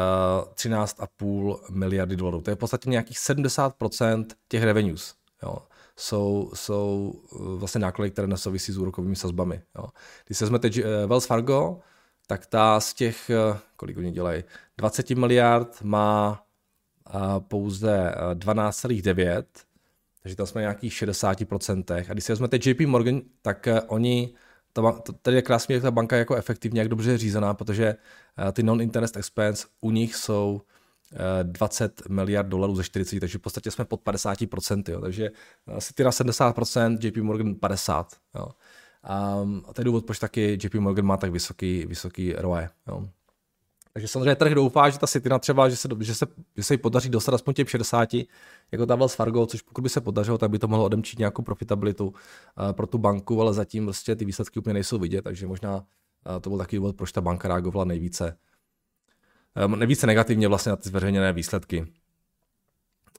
eh, 0.69 0.69
13,5 0.69 1.59
miliardy 1.71 2.15
dolarů. 2.15 2.41
To 2.41 2.51
je 2.51 2.55
v 2.55 2.59
podstatě 2.59 2.89
nějakých 2.89 3.17
70% 3.17 4.25
těch 4.47 4.63
revenues. 4.63 5.15
Jo. 5.43 5.57
Jsou, 5.95 6.51
jsou 6.53 7.13
eh, 7.33 7.37
vlastně 7.57 7.81
náklady, 7.81 8.11
které 8.11 8.27
nesouvisí 8.27 8.71
s 8.71 8.77
úrokovými 8.77 9.15
sazbami. 9.15 9.61
Jo. 9.77 9.85
Když 10.25 10.37
se 10.37 10.45
vezmete 10.45 10.67
uh, 10.67 11.09
Wells 11.09 11.25
Fargo, 11.25 11.79
tak 12.27 12.45
ta 12.45 12.79
z 12.79 12.93
těch, 12.93 13.31
kolik 13.75 13.97
oni 13.97 14.11
dělají, 14.11 14.43
20 14.77 15.09
miliard 15.09 15.81
má 15.81 16.43
pouze 17.47 18.13
12,9 18.33 19.43
takže 20.23 20.35
tam 20.35 20.45
jsme 20.45 20.61
nějakých 20.61 20.93
60%. 20.93 22.05
A 22.09 22.13
když 22.13 22.23
si 22.23 22.31
vezmete 22.31 22.59
JP 22.69 22.81
Morgan, 22.81 23.21
tak 23.41 23.67
uh, 23.71 23.79
oni, 23.87 24.33
ta, 24.73 25.01
tady 25.21 25.37
je 25.37 25.41
krásně, 25.41 25.75
jak 25.75 25.83
ta 25.83 25.91
banka 25.91 26.15
je 26.15 26.19
jako 26.19 26.35
efektivně, 26.35 26.81
jak 26.81 26.89
dobře 26.89 27.11
je 27.11 27.17
řízená, 27.17 27.53
protože 27.53 27.95
uh, 28.45 28.51
ty 28.51 28.63
non-interest 28.63 29.17
expense 29.17 29.67
u 29.81 29.91
nich 29.91 30.15
jsou 30.15 30.61
20 31.43 32.01
eh, 32.01 32.13
miliard 32.13 32.47
dolarů 32.47 32.75
ze 32.75 32.83
40, 32.83 33.19
takže 33.19 33.37
v 33.37 33.41
podstatě 33.41 33.71
jsme 33.71 33.85
pod 33.85 34.01
50%, 34.01 34.83
jo, 34.91 35.01
takže 35.01 35.29
City 35.79 36.03
na 36.03 36.09
70%, 36.09 36.97
JP 37.01 37.17
Morgan 37.17 37.53
50%. 37.53 38.05
Jo. 38.35 38.47
A 39.03 39.35
to 39.73 39.81
je 39.81 39.85
důvod, 39.85 40.05
proč 40.05 40.19
taky 40.19 40.57
JP 40.63 40.75
Morgan 40.75 41.05
má 41.05 41.17
tak 41.17 41.31
vysoký, 41.31 41.85
vysoký 41.85 42.33
ROE. 42.33 42.69
Jo. 42.87 43.09
Takže 43.99 44.07
samozřejmě 44.07 44.35
trh 44.35 44.53
doufá, 44.53 44.89
že 44.89 44.99
ta 44.99 45.07
Citina 45.07 45.39
třeba, 45.39 45.69
že 45.69 45.75
se, 45.75 45.89
že 45.99 46.15
se, 46.15 46.25
že 46.57 46.63
se 46.63 46.73
jí 46.73 46.77
podaří 46.77 47.09
dostat 47.09 47.35
aspoň 47.35 47.53
těm 47.53 47.67
60, 47.67 48.09
jako 48.71 48.85
ta 48.85 48.95
Wells 48.95 49.15
Fargo, 49.15 49.45
což 49.45 49.61
pokud 49.61 49.81
by 49.81 49.89
se 49.89 50.01
podařilo, 50.01 50.37
tak 50.37 50.49
by 50.49 50.59
to 50.59 50.67
mohlo 50.67 50.85
odemčit 50.85 51.19
nějakou 51.19 51.41
profitabilitu 51.41 52.07
uh, 52.07 52.13
pro 52.71 52.87
tu 52.87 52.97
banku, 52.97 53.41
ale 53.41 53.53
zatím 53.53 53.85
vlastně 53.85 54.15
ty 54.15 54.25
výsledky 54.25 54.59
úplně 54.59 54.73
nejsou 54.73 54.99
vidět, 54.99 55.21
takže 55.21 55.47
možná 55.47 55.75
uh, 55.75 55.83
to 56.41 56.49
byl 56.49 56.57
taky 56.57 56.75
důvod, 56.75 56.95
proč 56.95 57.11
ta 57.11 57.21
banka 57.21 57.47
reagovala 57.47 57.85
nejvíce, 57.85 58.37
um, 59.65 59.79
nejvíce 59.79 60.07
negativně 60.07 60.47
vlastně 60.47 60.69
na 60.69 60.75
ty 60.75 60.89
zveřejněné 60.89 61.33
výsledky. 61.33 61.81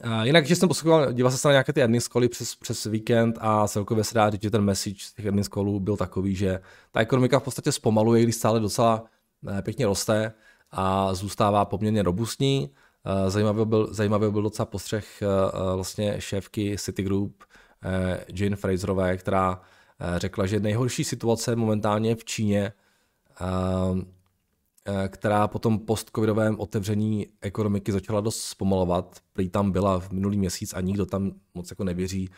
Uh, 0.04 0.22
jinak, 0.22 0.46
že 0.46 0.56
jsem 0.56 0.68
poslouchal, 0.68 1.12
díval 1.12 1.32
se 1.32 1.48
na 1.48 1.52
nějaké 1.52 1.72
ty 1.72 1.80
earnings 1.80 2.08
cally 2.08 2.28
přes, 2.28 2.54
přes 2.54 2.84
víkend 2.84 3.38
a 3.40 3.68
celkově 3.68 4.04
se 4.04 4.14
dá 4.14 4.30
říct, 4.30 4.42
že 4.42 4.50
ten 4.50 4.64
message 4.64 5.04
těch 5.16 5.24
earnings 5.24 5.48
callů 5.48 5.80
byl 5.80 5.96
takový, 5.96 6.34
že 6.34 6.60
ta 6.90 7.00
ekonomika 7.00 7.38
v 7.38 7.42
podstatě 7.42 7.72
zpomaluje, 7.72 8.22
když 8.22 8.34
stále 8.34 8.60
docela 8.60 9.04
pěkně 9.62 9.86
roste 9.86 10.32
a 10.72 11.14
zůstává 11.14 11.64
poměrně 11.64 12.02
robustní. 12.02 12.70
Eh, 13.04 13.30
zajímavý 13.30 13.64
byl, 13.64 13.94
zajímavý 13.94 14.32
byl 14.32 14.42
docela 14.42 14.66
postřeh 14.66 15.22
eh, 15.22 15.26
eh, 15.26 15.74
vlastně 15.74 16.20
šéfky 16.20 16.76
Citigroup 16.78 17.44
Jane 18.34 18.56
Fraserové, 18.56 19.16
která 19.16 19.60
řekla, 20.16 20.46
že 20.46 20.60
nejhorší 20.60 21.04
situace 21.04 21.56
momentálně 21.56 22.14
v 22.16 22.24
Číně, 22.24 22.72
která 25.08 25.48
po 25.48 25.58
tom 25.58 25.78
post-covidovém 25.78 26.60
otevření 26.60 27.26
ekonomiky 27.40 27.92
začala 27.92 28.20
dost 28.20 28.44
zpomalovat. 28.44 29.18
Prý 29.32 29.48
tam 29.48 29.72
byla 29.72 30.00
v 30.00 30.10
minulý 30.10 30.38
měsíc 30.38 30.74
a 30.74 30.80
nikdo 30.80 31.06
tam 31.06 31.32
moc 31.54 31.70
jako 31.70 31.84
nevěří, 31.84 32.30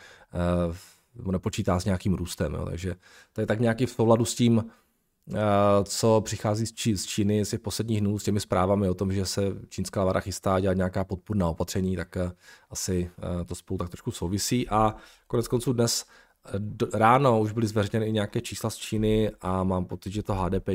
nepočítá 1.31 1.79
s 1.79 1.85
nějakým 1.85 2.13
růstem. 2.13 2.53
Jo. 2.53 2.65
Takže 2.65 2.95
to 3.33 3.41
je 3.41 3.47
tak 3.47 3.59
nějaký 3.59 3.85
v 3.85 3.91
souladu 3.91 4.25
s 4.25 4.35
tím, 4.35 4.63
Eh, 4.63 4.82
co 5.83 6.21
přichází 6.21 6.65
z, 6.65 6.73
Čí, 6.73 6.97
z 6.97 7.05
Číny 7.05 7.45
z 7.45 7.49
těch 7.49 7.59
posledních 7.59 8.01
dnů 8.01 8.19
s 8.19 8.23
těmi 8.23 8.39
zprávami 8.39 8.89
o 8.89 8.93
tom, 8.93 9.13
že 9.13 9.25
se 9.25 9.41
čínská 9.69 10.03
vláda 10.03 10.19
chystá 10.19 10.59
dělat 10.59 10.77
nějaká 10.77 11.03
podpůrná 11.03 11.49
opatření, 11.49 11.95
tak 11.95 12.17
eh, 12.17 12.31
asi 12.69 13.11
eh, 13.41 13.45
to 13.45 13.55
spolu 13.55 13.77
tak 13.77 13.89
trošku 13.89 14.11
souvisí. 14.11 14.69
A 14.69 14.95
konec 15.27 15.47
konců 15.47 15.73
dnes 15.73 16.05
ráno 16.93 17.39
už 17.39 17.51
byly 17.51 17.67
zveřejněny 17.67 18.05
i 18.05 18.11
nějaké 18.11 18.41
čísla 18.41 18.69
z 18.69 18.75
Číny 18.75 19.31
a 19.41 19.63
mám 19.63 19.85
pocit, 19.85 20.11
že 20.11 20.23
to 20.23 20.33
HDP 20.33 20.69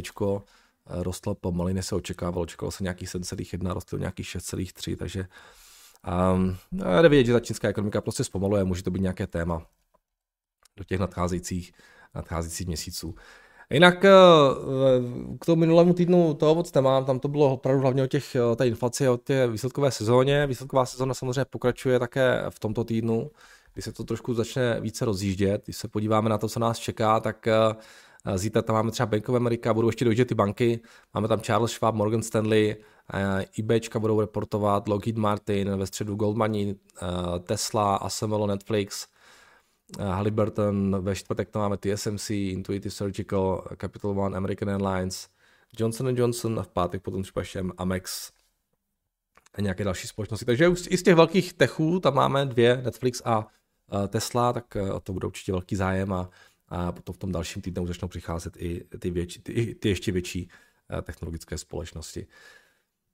rostlo 0.87 1.35
pomaly, 1.35 1.75
než 1.75 1.87
se 1.87 1.95
očekávalo. 1.95 2.43
Očekávalo 2.43 2.71
se 2.71 2.83
nějaký 2.83 3.07
7,1, 3.07 3.75
rostlo 3.75 3.99
nějaký 3.99 4.23
6,3, 4.23 4.97
takže 4.97 5.27
um, 6.35 6.57
jde 6.73 7.09
vidět, 7.09 7.25
že 7.25 7.33
ta 7.33 7.41
čínská 7.41 7.69
ekonomika 7.69 8.01
prostě 8.01 8.25
zpomaluje, 8.25 8.65
může 8.65 8.83
to 8.83 8.91
být 8.91 9.01
nějaké 9.01 9.27
téma 9.27 9.67
do 10.77 10.85
těch 10.85 11.01
nadcházejících, 11.01 11.73
nadcházejících 12.15 12.67
měsíců. 12.67 13.15
Jinak 13.73 14.05
eh, 14.05 14.11
k 15.41 15.47
tomu 15.47 15.61
minulému 15.61 15.95
týdnu 15.95 16.35
toho 16.35 16.55
moc 16.55 16.73
nemám, 16.73 17.05
tam 17.05 17.21
to 17.21 17.29
bylo 17.29 17.53
opravdu 17.53 17.83
hlavně 17.83 18.03
o 18.03 18.07
těch, 18.07 18.37
o 18.53 18.57
té 18.57 18.69
inflaci, 18.69 19.09
o 19.09 19.17
té 19.17 19.49
výsledkové 19.49 19.91
sezóně. 19.91 20.47
Výsledková 20.47 20.87
sezóna 20.87 21.15
samozřejmě 21.15 21.45
pokračuje 21.45 21.99
také 21.99 22.45
v 22.51 22.59
tomto 22.59 22.85
týdnu, 22.85 23.31
kdy 23.75 23.83
se 23.83 23.93
to 23.93 24.05
trošku 24.05 24.35
začne 24.35 24.81
více 24.81 25.05
rozjíždět. 25.05 25.65
Když 25.65 25.77
se 25.77 25.89
podíváme 25.89 26.31
na 26.31 26.39
to, 26.39 26.49
co 26.49 26.61
nás 26.61 26.79
čeká, 26.79 27.21
tak 27.21 27.47
eh, 27.47 27.53
Zítra 28.39 28.63
tam 28.63 28.77
máme 28.77 28.91
třeba 28.91 29.07
Bank 29.07 29.29
of 29.29 29.37
America, 29.37 29.75
budou 29.75 29.89
ještě 29.89 30.05
dojíždět 30.05 30.29
ty 30.29 30.35
banky. 30.35 30.81
Máme 31.15 31.29
tam 31.29 31.41
Charles 31.41 31.73
Schwab, 31.73 31.95
Morgan 31.95 32.23
Stanley, 32.23 32.77
eBayčka 33.59 33.99
budou 33.99 34.21
reportovat, 34.21 34.89
Lockheed 34.89 35.17
Martin, 35.17 35.77
ve 35.77 35.87
středu 35.87 36.15
Goldman, 36.15 36.53
Tesla, 37.43 37.97
ASML, 37.97 38.47
Netflix, 38.47 39.07
Halliburton, 39.97 40.97
ve 41.01 41.15
čtvrtek 41.15 41.51
tam 41.51 41.63
máme 41.63 41.77
TSMC, 41.77 42.31
Intuitive 42.31 42.91
Surgical, 42.91 43.69
Capital 43.81 44.21
One, 44.21 44.37
American 44.37 44.71
Airlines, 44.71 45.29
Johnson 45.79 46.17
Johnson 46.17 46.59
a 46.59 46.63
v 46.63 46.69
pátek 46.69 47.03
potom 47.03 47.23
třeba 47.23 47.41
ještě 47.43 47.65
Amex 47.79 48.33
a 49.55 49.61
nějaké 49.61 49.85
další 49.85 50.09
společnosti. 50.09 50.45
Takže 50.45 50.73
i 50.89 50.97
z 50.97 51.03
těch 51.03 51.15
velkých 51.15 51.53
techů 51.53 52.01
tam 52.01 52.15
máme 52.15 52.47
dvě, 52.47 52.83
Netflix 52.85 53.23
a 53.25 53.47
Tesla, 54.09 54.53
tak 54.53 54.77
to 55.03 55.13
bude 55.13 55.27
určitě 55.27 55.53
velký 55.53 55.77
zájem 55.77 56.13
a, 56.13 56.31
a 56.69 56.93
potom 56.93 57.15
v 57.15 57.19
tom 57.19 57.33
dalším 57.33 57.63
týdnu 57.63 57.87
začnou 57.87 58.09
přicházet 58.09 58.57
i 58.57 58.85
ty, 58.99 59.11
větší, 59.11 59.41
ty, 59.41 59.75
ty 59.75 59.89
ještě 59.89 60.13
větší 60.13 60.51
technologické 61.03 61.59
společnosti. 61.59 62.27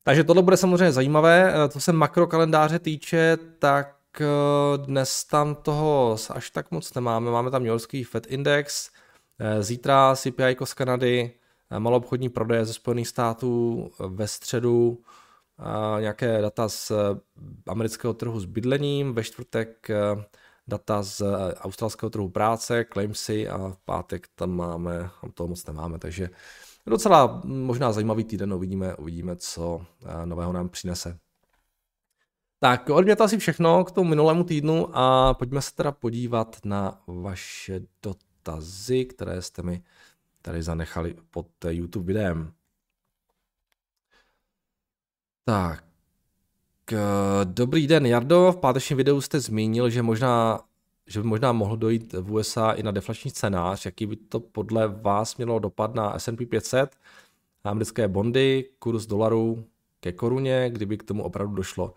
Takže 0.03 0.25
tohle 0.25 0.43
bude 0.43 0.57
samozřejmě 0.57 0.93
zajímavé. 0.93 1.55
Co 1.69 1.81
se 1.81 1.93
makrokalendáře 1.93 2.79
týče, 2.79 3.39
tak 3.59 3.97
Eh, 3.97 4.04
dnes 4.77 5.25
tam 5.25 5.55
toho 5.55 6.17
až 6.31 6.51
tak 6.51 6.71
moc 6.71 6.95
nemáme. 6.95 7.31
Máme 7.31 7.51
tam 7.51 7.63
New 7.63 7.69
Yorkský 7.69 8.05
Fed 8.05 8.27
Index, 8.27 8.91
eh, 9.39 9.63
zítra 9.63 10.17
CPI 10.17 10.57
z 10.65 10.75
Kanady, 10.75 11.33
eh, 11.71 11.81
malobchodní 11.81 12.29
prodeje 12.29 12.65
ze 12.65 12.73
Spojených 12.73 13.09
států 13.09 13.91
ve 14.09 14.29
středu, 14.29 15.03
nějaké 16.01 16.41
data 16.43 16.69
z 16.69 16.93
amerického 17.67 18.15
trhu 18.15 18.41
s 18.41 18.45
bydlením, 18.45 19.15
ve 19.15 19.25
čtvrtek 19.25 19.89
data 20.67 21.03
z 21.03 21.23
australského 21.61 22.11
trhu 22.11 22.29
práce, 22.29 22.85
claimsy 22.93 23.49
a 23.49 23.59
v 23.69 23.79
pátek 23.85 24.29
tam 24.35 24.51
máme, 24.51 25.11
tam 25.21 25.31
toho 25.31 25.49
moc 25.49 25.67
nemáme, 25.67 25.99
takže 25.99 26.31
docela 26.87 27.41
možná 27.45 27.93
zajímavý 27.93 28.25
týden, 28.25 28.55
uvidíme, 28.55 28.97
uvidíme, 28.97 29.37
co 29.37 29.87
nového 30.25 30.53
nám 30.53 30.69
přinese. 30.69 31.19
Tak, 32.65 32.91
od 32.91 33.05
mě 33.05 33.17
to 33.17 33.25
asi 33.25 33.39
všechno 33.39 33.85
k 33.85 33.91
tomu 33.91 34.11
minulému 34.11 34.45
týdnu 34.45 34.99
a 34.99 35.35
pojďme 35.35 35.63
se 35.63 35.75
teda 35.75 35.93
podívat 35.93 36.57
na 36.65 37.03
vaše 37.07 37.81
dotazy, 38.03 39.05
které 39.05 39.43
jste 39.43 39.63
mi 39.63 39.83
tady 40.43 40.63
zanechali 40.63 41.15
pod 41.31 41.47
YouTube 41.69 42.07
videem. 42.07 42.53
Tak, 45.45 45.85
dobrý 47.45 47.87
den, 47.87 48.07
Jardo. 48.07 48.53
V 48.53 48.57
pátečním 48.57 48.97
videu 48.97 49.21
jste 49.21 49.41
zmínil, 49.41 49.91
že 49.91 50.03
možná 50.03 50.61
že 51.07 51.21
by 51.21 51.27
možná 51.27 51.53
mohlo 51.53 51.77
dojít 51.77 52.13
v 52.13 52.33
USA 52.33 52.71
i 52.73 52.83
na 52.83 52.91
deflační 52.91 53.31
scénář. 53.31 53.85
Jaký 53.85 54.07
by 54.07 54.17
to 54.17 54.41
podle 54.41 54.89
vás 54.89 55.37
mělo 55.37 55.59
dopad 55.59 55.95
na 55.95 56.19
S&P 56.19 56.47
500, 56.47 56.97
na 57.65 57.71
americké 57.71 58.09
bondy, 58.09 58.71
kurz 58.79 59.07
dolaru 59.07 59.67
ke 60.01 60.13
koruně, 60.13 60.71
kdyby 60.71 60.99
k 60.99 61.03
tomu 61.03 61.23
opravdu 61.23 61.55
došlo? 61.55 61.95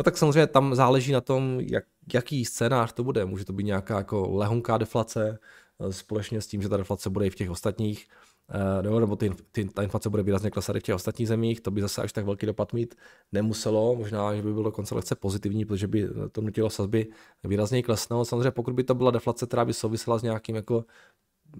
No 0.00 0.04
tak 0.04 0.18
samozřejmě 0.18 0.46
tam 0.46 0.74
záleží 0.74 1.12
na 1.12 1.20
tom, 1.20 1.60
jak, 1.60 1.84
jaký 2.14 2.44
scénář 2.44 2.92
to 2.92 3.04
bude. 3.04 3.24
Může 3.24 3.44
to 3.44 3.52
být 3.52 3.64
nějaká 3.64 3.98
jako 3.98 4.30
lehonká 4.36 4.78
deflace, 4.78 5.38
eh, 5.80 5.92
společně 5.92 6.40
s 6.40 6.46
tím, 6.46 6.62
že 6.62 6.68
ta 6.68 6.76
deflace 6.76 7.10
bude 7.10 7.26
i 7.26 7.30
v 7.30 7.34
těch 7.34 7.50
ostatních, 7.50 8.06
eh, 8.50 8.82
nebo, 8.82 9.00
nebo 9.00 9.16
ty, 9.16 9.30
ty, 9.52 9.64
ta 9.64 9.82
inflace 9.82 10.10
bude 10.10 10.22
výrazně 10.22 10.50
klesat 10.50 10.76
i 10.76 10.80
v 10.80 10.82
těch 10.82 10.94
ostatních 10.94 11.28
zemích, 11.28 11.60
to 11.60 11.70
by 11.70 11.80
zase 11.80 12.02
až 12.02 12.12
tak 12.12 12.24
velký 12.24 12.46
dopad 12.46 12.72
mít 12.72 12.94
nemuselo, 13.32 13.96
možná, 13.96 14.34
že 14.36 14.42
by 14.42 14.52
bylo 14.52 14.64
dokonce 14.64 14.94
lehce 14.94 15.14
pozitivní, 15.14 15.64
protože 15.64 15.86
by 15.86 16.08
to 16.32 16.40
nutilo 16.40 16.70
sazby 16.70 17.06
výrazně 17.44 17.82
klesnout. 17.82 18.28
Samozřejmě 18.28 18.50
pokud 18.50 18.74
by 18.74 18.84
to 18.84 18.94
byla 18.94 19.10
deflace, 19.10 19.46
která 19.46 19.64
by 19.64 19.74
souvisela 19.74 20.18
s 20.18 20.22
nějakým 20.22 20.56
jako 20.56 20.84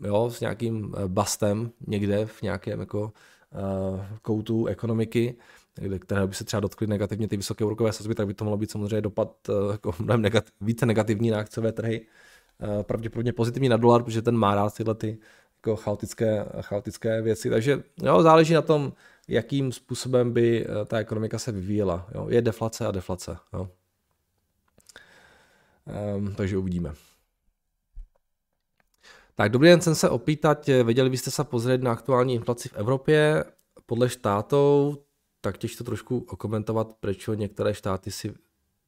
jo, 0.05 0.31
s 0.31 0.41
nějakým 0.41 0.95
eh, 0.97 1.09
bastem 1.09 1.71
někde 1.87 2.27
v 2.27 2.43
nějakém 2.43 2.81
jako 2.81 3.13
uh, 3.53 4.01
koutu 4.23 4.67
ekonomiky, 4.67 5.37
které 5.99 6.27
by 6.27 6.35
se 6.35 6.45
třeba 6.45 6.61
dotkly 6.61 6.87
negativně 6.87 7.29
ty 7.29 7.37
vysoké 7.37 7.65
úrokové 7.65 7.93
sazby, 7.93 8.15
tak 8.15 8.27
by 8.27 8.35
to 8.35 8.45
mohlo 8.45 8.59
být 8.59 8.71
samozřejmě 8.71 9.01
dopad 9.01 9.37
eh, 9.49 9.73
jako 9.73 9.95
mnohem 9.99 10.23
negativ, 10.23 10.53
více 10.61 10.87
negativní 10.87 11.31
na 11.31 11.39
akciové 11.39 11.73
trhy. 11.73 12.07
Eh, 12.63 12.83
pravděpodobně 12.83 13.33
pozitivní 13.33 13.69
na 13.69 13.77
dolar, 13.77 14.03
protože 14.03 14.23
ten 14.23 14.37
má 14.37 14.55
rád 14.55 14.75
tyhle 14.75 14.95
ty 14.95 15.19
jako 15.57 15.77
chaotické, 15.77 16.45
chaotické 16.61 17.23
věci. 17.23 17.51
Takže 17.51 17.83
jo, 18.03 18.23
záleží 18.23 18.55
na 18.55 18.63
tom, 18.63 18.93
jakým 19.29 19.73
způsobem 19.73 20.33
by 20.33 20.67
eh, 20.67 20.85
ta 20.85 20.99
ekonomika 20.99 21.39
se 21.39 21.53
vyvíjela. 21.53 22.07
Jo. 22.15 22.27
Je 22.29 22.43
deflace 22.43 22.87
a 22.87 22.91
deflace. 22.91 23.37
Jo. 23.53 23.69
Um, 26.17 26.35
takže 26.35 26.59
uvidíme. 26.59 26.93
Tak 29.35 29.53
dobrý 29.53 29.69
den, 29.69 29.81
jsem 29.81 29.95
se 29.95 30.09
opýtat, 30.09 30.67
věděli 30.67 31.11
byste 31.11 31.31
se 31.31 31.45
pozrieť 31.45 31.81
na 31.81 31.93
aktuální 31.93 32.35
inflaci 32.35 32.69
v 32.69 32.75
Evropě 32.75 33.45
podle 33.87 34.09
štátů, 34.09 34.99
tak 35.41 35.59
těžko 35.59 35.85
trošku 35.85 36.27
okomentovat, 36.29 36.97
proč 37.01 37.31
některé 37.35 37.75
štáty 37.75 38.11
si 38.11 38.35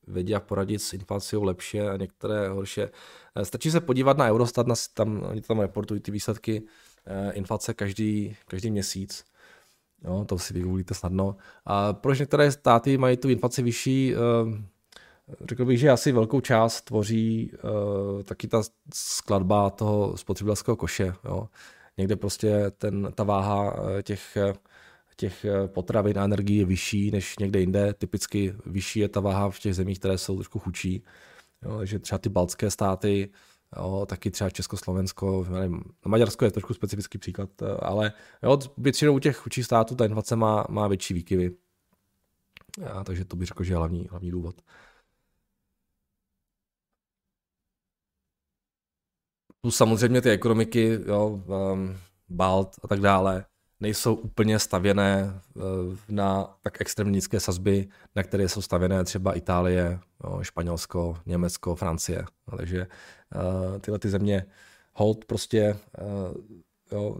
vědí 0.07 0.35
poradit 0.39 0.79
s 0.79 0.93
inflací 0.93 1.37
lepší 1.37 1.81
a 1.81 1.97
některé 1.97 2.49
horší. 2.49 2.81
Eh, 2.81 3.45
stačí 3.45 3.71
se 3.71 3.81
podívat 3.81 4.19
na 4.19 4.29
Eurostat, 4.29 4.67
na, 4.67 4.75
tam, 4.95 5.23
oni 5.23 5.41
tam 5.41 5.61
reportují 5.61 6.01
ty 6.01 6.11
výsledky 6.11 6.63
eh, 7.07 7.33
inflace 7.33 7.75
každý, 7.75 8.37
každý 8.49 8.71
měsíc. 8.71 9.25
Jo, 10.05 10.25
to 10.29 10.39
si 10.39 10.55
vygooglíte 10.55 10.95
snadno. 10.95 11.37
A 11.65 11.93
proč 11.93 12.19
některé 12.19 12.53
státy 12.53 12.99
mají 12.99 13.17
tu 13.17 13.29
inflaci 13.29 13.63
vyšší, 13.63 14.15
eh, 14.15 14.63
řekl 15.49 15.65
bych, 15.65 15.79
že 15.79 15.91
asi 15.91 16.13
velkou 16.13 16.41
část 16.41 16.81
tvoří 16.81 17.53
taky 18.25 18.49
ta 18.49 18.63
skladba 18.95 19.71
toho 19.71 20.17
spotřebitelského 20.17 20.77
koše. 20.77 21.15
Jo. 21.25 21.49
Někde 21.97 22.17
prostě 22.17 22.71
ten, 22.71 23.13
ta 23.15 23.25
váha 23.25 23.77
těch 24.03 24.37
těch 25.17 25.45
eh, 25.45 25.69
potravin 25.69 26.19
a 26.19 26.25
energií 26.25 26.57
je 26.57 26.65
vyšší 26.65 27.11
než 27.11 27.39
někde 27.39 27.61
jinde. 27.61 27.95
Typicky 27.95 28.55
vyšší 28.67 29.01
je 29.01 29.09
ta 29.09 29.21
váha 29.21 29.51
v 29.51 29.59
těch 29.59 29.75
zemích, 29.75 29.99
které 29.99 30.19
jsou 30.19 30.37
trošku 30.37 30.59
chudší. 30.59 31.05
Jo, 31.63 31.79
takže 31.79 31.99
třeba 31.99 32.19
ty 32.19 32.29
baltské 32.29 32.71
státy, 32.71 33.31
jo, 33.77 34.07
taky 34.09 34.31
třeba 34.31 34.51
Československo, 34.51 35.47
nevím, 35.51 35.73
no 35.75 36.09
Maďarsko 36.11 36.45
je 36.45 36.51
trošku 36.51 36.75
specifický 36.75 37.19
příklad, 37.19 37.63
eh, 37.63 37.67
ale 37.83 38.13
jo, 38.43 38.59
většinou 38.79 39.15
u 39.17 39.19
těch 39.19 39.37
chudších 39.37 39.65
států 39.65 39.95
ta 39.95 40.05
inflace 40.05 40.37
má, 40.37 40.67
má 40.69 40.89
větší 40.89 41.15
výkyvy. 41.15 41.57
A, 42.93 43.05
takže 43.05 43.25
to 43.25 43.37
bych 43.37 43.49
řekl, 43.49 43.65
že 43.65 43.73
je 43.73 43.77
hlavní, 43.77 44.09
hlavní 44.11 44.31
důvod. 44.31 44.63
Plus 49.61 49.77
samozřejmě 49.77 50.21
ty 50.21 50.31
ekonomiky, 50.31 50.99
jo, 51.07 51.29
um, 51.29 51.97
Balt 52.29 52.77
a 52.83 52.89
tak 52.89 53.01
dále, 53.01 53.45
nejsou 53.83 54.15
úplně 54.15 54.59
stavěné 54.59 55.41
eh, 55.57 55.61
na 56.09 56.57
tak 56.63 56.81
extrémně 56.81 57.13
nízké 57.13 57.41
sazby, 57.41 57.89
na 58.17 58.23
které 58.23 58.49
jsou 58.49 58.63
stavěné 58.63 59.05
třeba 59.05 59.33
Itálie, 59.33 59.99
Španělsko, 60.43 61.19
Německo, 61.27 61.75
Francie. 61.75 62.25
No, 62.53 62.57
takže 62.59 62.87
eh, 62.87 63.79
tyhle 63.79 63.99
ty 63.99 64.09
země 64.09 64.47
hold 64.93 65.25
prostě 65.25 65.61
eh, 65.61 66.05
jo, 66.93 67.17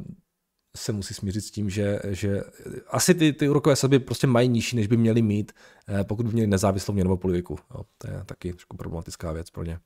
se 0.77 0.93
musí 0.93 1.15
smířit 1.15 1.45
s 1.45 1.51
tím, 1.51 1.71
že, 1.71 2.01
že 2.09 2.43
asi 2.89 3.15
ty, 3.15 3.33
ty 3.33 3.49
úrokové 3.49 3.77
sazby 3.77 3.99
prostě 3.99 4.27
mají 4.27 4.49
nižší, 4.49 4.77
než 4.77 4.87
by 4.87 4.97
měly 4.97 5.23
mít, 5.23 5.53
pokud 6.03 6.27
by 6.27 6.33
měli 6.33 6.47
nezávislou 6.47 6.95
měnovou 6.95 7.17
politiku. 7.17 7.59
Jo, 7.75 7.83
to 7.99 8.11
je 8.11 8.23
taky 8.27 8.53
trošku 8.53 8.77
problematická 8.77 9.33
věc 9.33 9.51
pro 9.51 9.65
ně. 9.65 9.79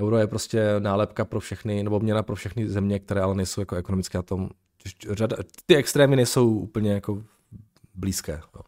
Euro 0.00 0.18
je 0.18 0.26
prostě 0.26 0.74
nálepka 0.78 1.24
pro 1.24 1.40
všechny, 1.40 1.82
nebo 1.82 2.00
měna 2.00 2.22
pro 2.22 2.36
všechny 2.36 2.68
země, 2.68 2.98
které 2.98 3.20
ale 3.20 3.34
nejsou 3.34 3.60
jako 3.60 3.76
ekonomicky 3.76 4.16
na 4.16 4.22
tom. 4.22 4.50
Řada, 5.10 5.36
ty 5.66 5.76
extrémy 5.76 6.16
nejsou 6.16 6.50
úplně 6.50 6.92
jako 6.92 7.22
blízké. 7.94 8.40
Jo. 8.56 8.62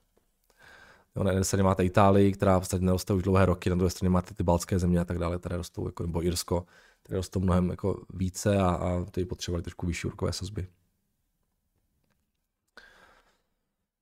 Jo, 1.16 1.24
na 1.24 1.30
jedné 1.30 1.44
straně 1.44 1.62
máte 1.62 1.84
Itálii, 1.84 2.32
která 2.32 2.58
v 2.58 2.60
podstatě 2.60 2.84
neroste 2.84 3.14
už 3.14 3.22
dlouhé 3.22 3.46
roky, 3.46 3.70
na 3.70 3.76
druhé 3.76 3.90
straně 3.90 4.10
máte 4.10 4.34
ty 4.34 4.42
baltské 4.42 4.78
země 4.78 5.00
a 5.00 5.04
tak 5.04 5.18
dále, 5.18 5.38
které 5.38 5.56
rostou, 5.56 5.86
jako, 5.86 6.02
nebo 6.02 6.24
Irsko, 6.24 6.66
které 7.02 7.16
rostou 7.16 7.40
mnohem 7.40 7.70
jako 7.70 8.02
více 8.14 8.56
a, 8.58 8.68
a 8.68 9.04
ty 9.10 9.24
potřebovali 9.24 9.62
trošku 9.62 9.86
vyšší 9.86 10.06
úrokové 10.06 10.32
sazby. 10.32 10.66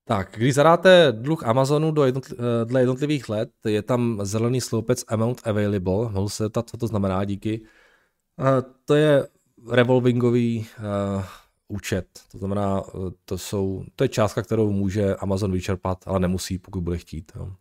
Tak, 0.04 0.32
když 0.36 0.54
zadáte 0.54 1.12
dluh 1.12 1.44
Amazonu 1.44 1.90
do 1.90 2.02
jednotl- 2.02 2.34
eh, 2.38 2.64
dle 2.64 2.80
jednotlivých 2.80 3.28
let, 3.28 3.50
je 3.66 3.82
tam 3.82 4.20
zelený 4.22 4.60
sloupec 4.60 5.04
Amount 5.08 5.40
Available. 5.44 6.08
Mohu 6.10 6.28
se 6.28 6.44
zeptat, 6.44 6.70
co 6.70 6.76
to 6.76 6.86
znamená, 6.86 7.24
díky. 7.24 7.60
Uh, 8.40 8.46
to 8.84 8.94
je 8.94 9.28
revolvingový 9.70 10.66
uh, 10.78 11.24
účet. 11.68 12.06
To 12.32 12.38
znamená, 12.38 12.82
to, 13.24 13.38
jsou, 13.38 13.84
to 13.96 14.04
je 14.04 14.08
částka, 14.08 14.42
kterou 14.42 14.72
může 14.72 15.16
Amazon 15.16 15.52
vyčerpat, 15.52 15.98
ale 16.06 16.20
nemusí, 16.20 16.58
pokud 16.58 16.80
bude 16.80 16.98
chtít. 16.98 17.32
Jo. 17.36 17.52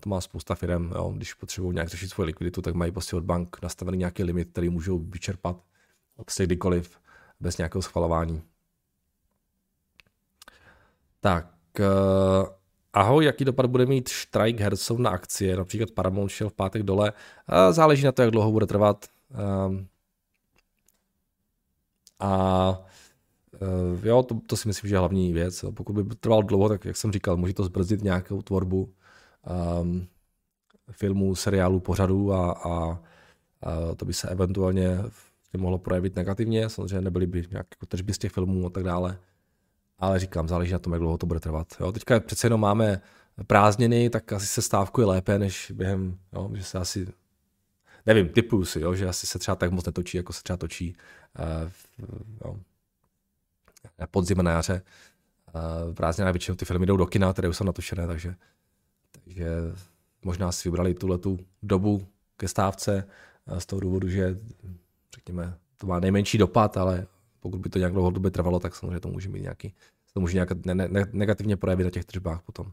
To 0.00 0.08
má 0.10 0.20
spousta 0.20 0.54
firm. 0.54 0.92
Jo. 0.94 1.12
Když 1.16 1.34
potřebují 1.34 1.74
nějak 1.74 1.88
řešit 1.88 2.08
svoji 2.08 2.26
likviditu, 2.26 2.62
tak 2.62 2.74
mají 2.74 2.92
prostě 2.92 3.16
od 3.16 3.24
bank 3.24 3.56
nastavený 3.62 3.98
nějaký 3.98 4.24
limit, 4.24 4.50
který 4.50 4.68
můžou 4.68 4.98
vyčerpat 4.98 5.56
prostě 6.16 6.46
kdykoliv 6.46 6.98
bez 7.40 7.58
nějakého 7.58 7.82
schvalování. 7.82 8.42
Tak, 11.24 11.46
uh, 11.80 12.46
ahoj, 12.92 13.24
jaký 13.24 13.44
dopad 13.44 13.66
bude 13.66 13.86
mít 13.86 14.08
strike 14.08 14.64
Herzog 14.64 14.98
na 14.98 15.10
akcie? 15.10 15.56
Například 15.56 15.90
Paramount 15.90 16.30
šel 16.30 16.48
v 16.48 16.52
pátek 16.52 16.82
dole. 16.82 17.12
Uh, 17.12 17.72
záleží 17.72 18.04
na 18.04 18.12
to, 18.12 18.22
jak 18.22 18.30
dlouho 18.30 18.52
bude 18.52 18.66
trvat. 18.66 19.06
Uh, 19.30 19.76
a 22.20 22.68
uh, 23.60 24.06
jo, 24.06 24.22
to, 24.22 24.40
to 24.46 24.56
si 24.56 24.68
myslím, 24.68 24.88
že 24.88 24.94
je 24.94 24.98
hlavní 24.98 25.32
věc. 25.32 25.64
Pokud 25.74 25.92
by 25.92 26.14
trval 26.14 26.42
dlouho, 26.42 26.68
tak 26.68 26.84
jak 26.84 26.96
jsem 26.96 27.12
říkal, 27.12 27.36
může 27.36 27.54
to 27.54 27.64
zbrzdit 27.64 28.02
nějakou 28.02 28.42
tvorbu 28.42 28.92
um, 29.80 30.06
filmů, 30.90 31.34
seriálů, 31.34 31.80
pořadů 31.80 32.32
a, 32.32 32.52
a, 32.52 32.72
a 33.62 33.94
to 33.96 34.04
by 34.04 34.12
se 34.12 34.28
eventuálně 34.28 34.98
mohlo 35.56 35.78
projevit 35.78 36.16
negativně. 36.16 36.68
Samozřejmě 36.68 37.00
nebyly 37.00 37.26
by 37.26 37.38
nějaké 37.50 37.68
jako 37.70 37.86
tržby 37.86 38.12
z 38.12 38.18
těch 38.18 38.32
filmů 38.32 38.66
a 38.66 38.70
tak 38.70 38.84
dále 38.84 39.18
ale 40.04 40.18
říkám, 40.18 40.48
záleží 40.48 40.72
na 40.72 40.78
tom, 40.78 40.92
jak 40.92 41.02
dlouho 41.02 41.18
to 41.18 41.26
bude 41.26 41.40
trvat. 41.40 41.66
Jo, 41.80 41.92
teďka 41.92 42.20
přece 42.20 42.46
jenom 42.46 42.60
máme 42.60 43.00
prázdniny, 43.46 44.10
tak 44.10 44.32
asi 44.32 44.46
se 44.46 44.62
stávkuje 44.62 45.06
lépe, 45.06 45.38
než 45.38 45.72
během, 45.74 46.18
jo, 46.32 46.50
že 46.54 46.64
se 46.64 46.78
asi, 46.78 47.06
nevím, 48.06 48.28
typuju 48.28 48.64
si, 48.64 48.80
jo, 48.80 48.94
že 48.94 49.08
asi 49.08 49.26
se 49.26 49.38
třeba 49.38 49.54
tak 49.54 49.70
moc 49.70 49.86
netočí, 49.86 50.16
jako 50.16 50.32
se 50.32 50.42
třeba 50.42 50.56
točí 50.56 50.96
uh, 52.44 52.56
na 53.98 54.06
podzim 54.06 54.38
na 54.42 54.50
jaře. 54.50 54.82
Uh, 55.86 55.94
prázdnina 55.94 56.30
většinou 56.30 56.54
ty 56.54 56.64
filmy 56.64 56.86
jdou 56.86 56.96
do 56.96 57.06
kina, 57.06 57.32
které 57.32 57.48
už 57.48 57.56
jsou 57.56 57.64
natočené, 57.64 58.06
takže, 58.06 58.34
takže 59.24 59.46
možná 60.22 60.52
si 60.52 60.68
vybrali 60.68 60.94
tuhle 60.94 61.18
tu 61.18 61.38
dobu 61.62 62.06
ke 62.36 62.48
stávce 62.48 63.08
uh, 63.46 63.58
z 63.58 63.66
toho 63.66 63.80
důvodu, 63.80 64.08
že 64.08 64.38
řekněme, 65.14 65.58
to 65.76 65.86
má 65.86 66.00
nejmenší 66.00 66.38
dopad, 66.38 66.76
ale 66.76 67.06
pokud 67.40 67.60
by 67.60 67.68
to 67.68 67.78
nějak 67.78 67.92
dlouhodobě 67.92 68.30
trvalo, 68.30 68.60
tak 68.60 68.74
samozřejmě 68.74 69.00
to 69.00 69.08
může 69.08 69.28
mít 69.28 69.42
nějaký, 69.42 69.74
to 70.14 70.20
může 70.20 70.34
nějak 70.34 70.66
ne, 70.66 70.74
ne, 70.74 71.06
negativně 71.12 71.56
projevit 71.56 71.84
na 71.84 71.90
těch 71.90 72.04
tržbách 72.04 72.42
potom. 72.42 72.72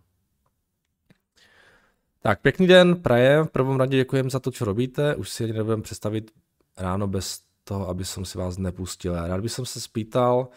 Tak, 2.21 2.41
pěkný 2.41 2.67
den, 2.67 2.95
praje. 2.95 3.43
V 3.43 3.49
prvom 3.49 3.77
radě 3.77 3.97
děkujem 3.97 4.29
za 4.29 4.39
to, 4.39 4.51
co 4.51 4.65
robíte. 4.65 5.15
Už 5.15 5.29
si 5.29 5.43
ani 5.43 5.53
nebudeme 5.53 5.83
představit 5.83 6.31
ráno 6.77 7.07
bez 7.07 7.41
toho, 7.63 7.89
aby 7.89 8.05
som 8.05 8.25
si 8.25 8.37
vás 8.37 8.57
nepustil. 8.57 9.27
Rád 9.27 9.41
bych 9.41 9.51
se 9.51 9.81
spýtal, 9.81 10.47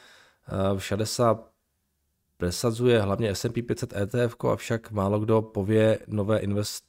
všade 0.76 1.06
se 1.06 1.22
presadzuje 2.36 3.00
hlavně 3.00 3.34
S&P 3.34 3.62
500 3.62 3.92
ETF, 3.96 4.36
avšak 4.44 4.90
málo 4.90 5.20
kdo 5.20 5.42
pově 5.42 5.98
nové 6.06 6.38
invest, 6.38 6.84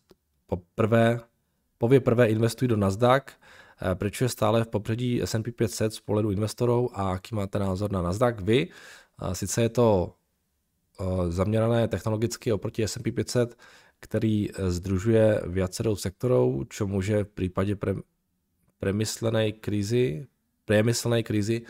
poprvé, 0.47 1.19
pově 1.77 1.99
prvé 1.99 2.27
investují 2.27 2.69
do 2.69 2.77
Nasdaq, 2.77 3.23
proč 3.93 4.21
je 4.21 4.29
stále 4.29 4.63
v 4.63 4.67
popředí 4.67 5.21
S&P 5.21 5.51
500 5.51 5.93
z 5.93 5.99
pohledu 5.99 6.31
investorů 6.31 6.99
a 6.99 7.11
jaký 7.11 7.35
máte 7.35 7.59
názor 7.59 7.91
na 7.91 8.01
Nasdaq 8.01 8.41
vy. 8.41 8.67
Sice 9.33 9.61
je 9.61 9.69
to 9.69 10.13
zaměřené 11.29 11.87
technologicky 11.87 12.51
oproti 12.51 12.83
S&P 12.83 13.11
500, 13.11 13.57
který 13.99 14.49
združuje 14.67 15.41
viacerou 15.47 15.95
sektorů, 15.95 16.63
čo 16.69 16.87
může 16.87 17.23
v 17.23 17.27
případě 17.27 17.75
pre, 17.75 17.95
premyslené 18.79 19.51
krizi, 19.51 20.27
premyslené 20.65 21.23
krizi 21.23 21.61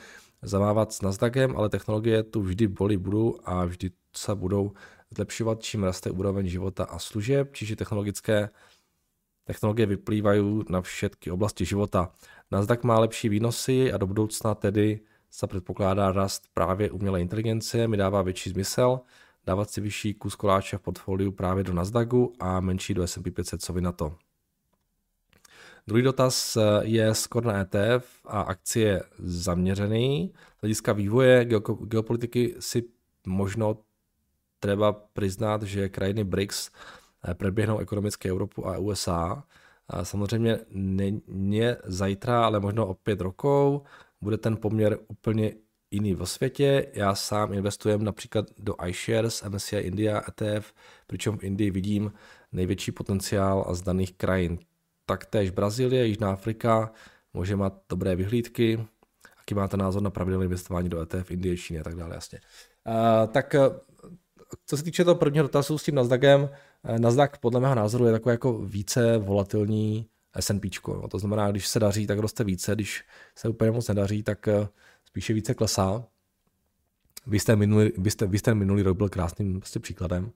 zamávat 0.41 0.93
s 0.93 1.01
Nasdaqem, 1.01 1.57
ale 1.57 1.69
technologie 1.69 2.23
tu 2.23 2.41
vždy 2.41 2.67
boli 2.67 2.97
budou 2.97 3.39
a 3.43 3.65
vždy 3.65 3.91
se 4.15 4.35
budou 4.35 4.71
zlepšovat, 5.15 5.63
čím 5.63 5.83
raste 5.83 6.11
úroveň 6.11 6.47
života 6.47 6.83
a 6.83 6.99
služeb, 6.99 7.49
čiže 7.53 7.75
technologické 7.75 8.49
technologie 9.43 9.85
vyplývají 9.85 10.63
na 10.69 10.81
všechny 10.81 11.31
oblasti 11.31 11.65
života. 11.65 12.11
Nasdaq 12.51 12.79
má 12.83 12.99
lepší 12.99 13.29
výnosy 13.29 13.93
a 13.93 13.97
do 13.97 14.07
budoucna 14.07 14.55
tedy 14.55 14.99
se 15.35 15.47
předpokládá 15.47 16.11
rast 16.11 16.43
právě 16.53 16.91
umělé 16.91 17.21
inteligence, 17.21 17.87
mi 17.87 17.97
dává 17.97 18.21
větší 18.21 18.49
smysl 18.49 18.99
dávat 19.45 19.69
si 19.69 19.81
vyšší 19.81 20.13
kus 20.13 20.35
koláče 20.35 20.77
v 20.77 20.81
portfoliu 20.81 21.31
právě 21.31 21.63
do 21.63 21.73
Nasdaqu 21.73 22.33
a 22.39 22.59
menší 22.59 22.93
do 22.93 23.07
S&P 23.07 23.31
500, 23.31 23.61
co 23.61 23.73
vy 23.73 23.81
na 23.81 23.91
to. 23.91 24.15
Druhý 25.87 26.03
dotaz 26.03 26.57
eh, 26.57 26.61
je 26.81 27.15
skoro 27.15 27.47
na 27.47 27.59
ETF 27.59 28.25
a 28.25 28.41
akcie 28.41 29.03
zaměřený. 29.19 30.33
Z 30.57 30.61
hlediska 30.61 30.93
vývoje 30.93 31.45
geopolitiky 31.81 32.55
si 32.59 32.83
možno 33.27 33.77
treba 34.59 34.91
přiznat, 34.93 35.63
že 35.63 35.89
krajiny 35.89 36.23
BRICS 36.23 36.71
eh, 37.27 37.33
preběhnou 37.33 37.77
ekonomické 37.77 38.29
Evropu 38.29 38.67
a 38.67 38.77
USA. 38.77 39.43
A 39.89 40.05
samozřejmě 40.05 40.59
ne 41.27 41.77
zajtra, 41.83 42.45
ale 42.45 42.59
možno 42.59 42.87
o 42.87 42.93
pět 42.93 43.21
rokov 43.21 43.81
bude 44.25 44.37
ten 44.37 44.57
poměr 44.57 44.97
úplně 45.07 45.53
jiný 45.91 46.15
v 46.15 46.25
světě. 46.25 46.87
Já 46.93 47.15
sám 47.15 47.53
investujem 47.53 48.03
například 48.03 48.45
do 48.57 48.75
iShares, 48.87 49.43
MSCI 49.43 49.77
India 49.77 50.21
ETF, 50.27 50.73
přičem 51.07 51.37
v 51.37 51.43
Indii 51.43 51.71
vidím 51.71 52.13
největší 52.51 52.91
potenciál 52.91 53.65
a 53.67 53.73
z 53.73 53.81
daných 53.81 54.13
krajin 54.13 54.59
taktéž 55.05 55.49
Brazílie, 55.49 56.05
Jižná 56.05 56.31
Afrika 56.31 56.91
může 57.33 57.55
mít 57.55 57.73
dobré 57.89 58.15
vyhlídky. 58.15 58.87
Jaký 59.37 59.55
máte 59.55 59.77
názor 59.77 60.01
na 60.01 60.09
pravidelné 60.09 60.45
investování 60.45 60.89
do 60.89 61.01
ETF, 61.01 61.31
Indie, 61.31 61.57
Číny 61.57 61.79
a 61.79 61.83
tak 61.83 61.95
dále, 61.95 62.15
jasně. 62.15 62.39
Uh, 62.87 63.31
tak 63.31 63.55
co 64.65 64.77
se 64.77 64.83
týče 64.83 65.03
toho 65.03 65.15
prvního 65.15 65.43
dotazu 65.43 65.77
s 65.77 65.83
tím 65.83 65.95
Nasdaqem, 65.95 66.49
Nasdaq 66.97 67.37
podle 67.39 67.59
mého 67.59 67.75
názoru 67.75 68.05
je 68.05 68.11
takový 68.11 68.33
jako 68.33 68.53
více 68.53 69.17
volatilní 69.17 70.07
S&P. 70.35 70.69
No, 70.87 71.07
to 71.07 71.19
znamená, 71.19 71.51
když 71.51 71.67
se 71.67 71.79
daří, 71.79 72.07
tak 72.07 72.19
roste 72.19 72.43
více, 72.43 72.75
když 72.75 73.03
se 73.35 73.49
úplně 73.49 73.71
moc 73.71 73.87
nedaří, 73.87 74.23
tak 74.23 74.49
spíše 75.05 75.33
více 75.33 75.53
klesá. 75.53 76.05
Vy 77.27 77.39
jste 77.39 77.55
minulý, 77.55 77.91
vy 77.97 78.11
jste, 78.11 78.27
vy 78.27 78.39
jste 78.39 78.55
minulý 78.55 78.81
rok 78.81 78.97
byl 78.97 79.09
krásným 79.09 79.59
prostě 79.59 79.79
příkladem. 79.79 80.31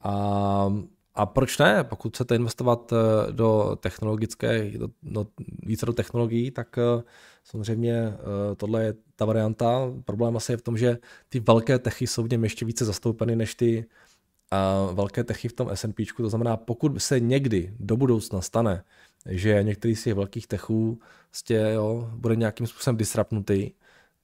A 0.00 0.72
a 1.14 1.26
proč 1.26 1.58
ne? 1.58 1.84
Pokud 1.84 2.14
chcete 2.14 2.34
investovat 2.34 2.92
eh, 2.92 3.32
do 3.32 3.76
technologické, 3.80 4.70
do, 4.70 4.88
do, 5.02 5.26
více 5.62 5.86
do 5.86 5.92
technologií, 5.92 6.50
tak 6.50 6.78
eh, 6.78 7.02
samozřejmě 7.44 7.92
eh, 7.92 8.54
tohle 8.56 8.84
je 8.84 8.94
ta 9.16 9.24
varianta. 9.24 9.92
Problém 10.04 10.36
asi 10.36 10.52
je 10.52 10.56
v 10.56 10.62
tom, 10.62 10.78
že 10.78 10.98
ty 11.28 11.40
velké 11.40 11.78
techy 11.78 12.06
jsou 12.06 12.22
v 12.22 12.30
něm 12.30 12.44
ještě 12.44 12.64
více 12.64 12.84
zastoupeny 12.84 13.36
než 13.36 13.54
ty 13.54 13.84
velké 14.92 15.24
techy 15.24 15.48
v 15.48 15.52
tom 15.52 15.68
S&P. 15.68 16.04
To 16.16 16.28
znamená, 16.28 16.56
pokud 16.56 17.02
se 17.02 17.20
někdy 17.20 17.74
do 17.80 17.96
budoucna 17.96 18.40
stane, 18.40 18.84
že 19.28 19.62
některý 19.62 19.96
z 19.96 20.04
těch 20.04 20.14
velkých 20.14 20.46
techů 20.46 21.00
prostě, 21.28 21.54
jo, 21.74 22.10
bude 22.14 22.36
nějakým 22.36 22.66
způsobem 22.66 22.96
disrupnutý, 22.96 23.70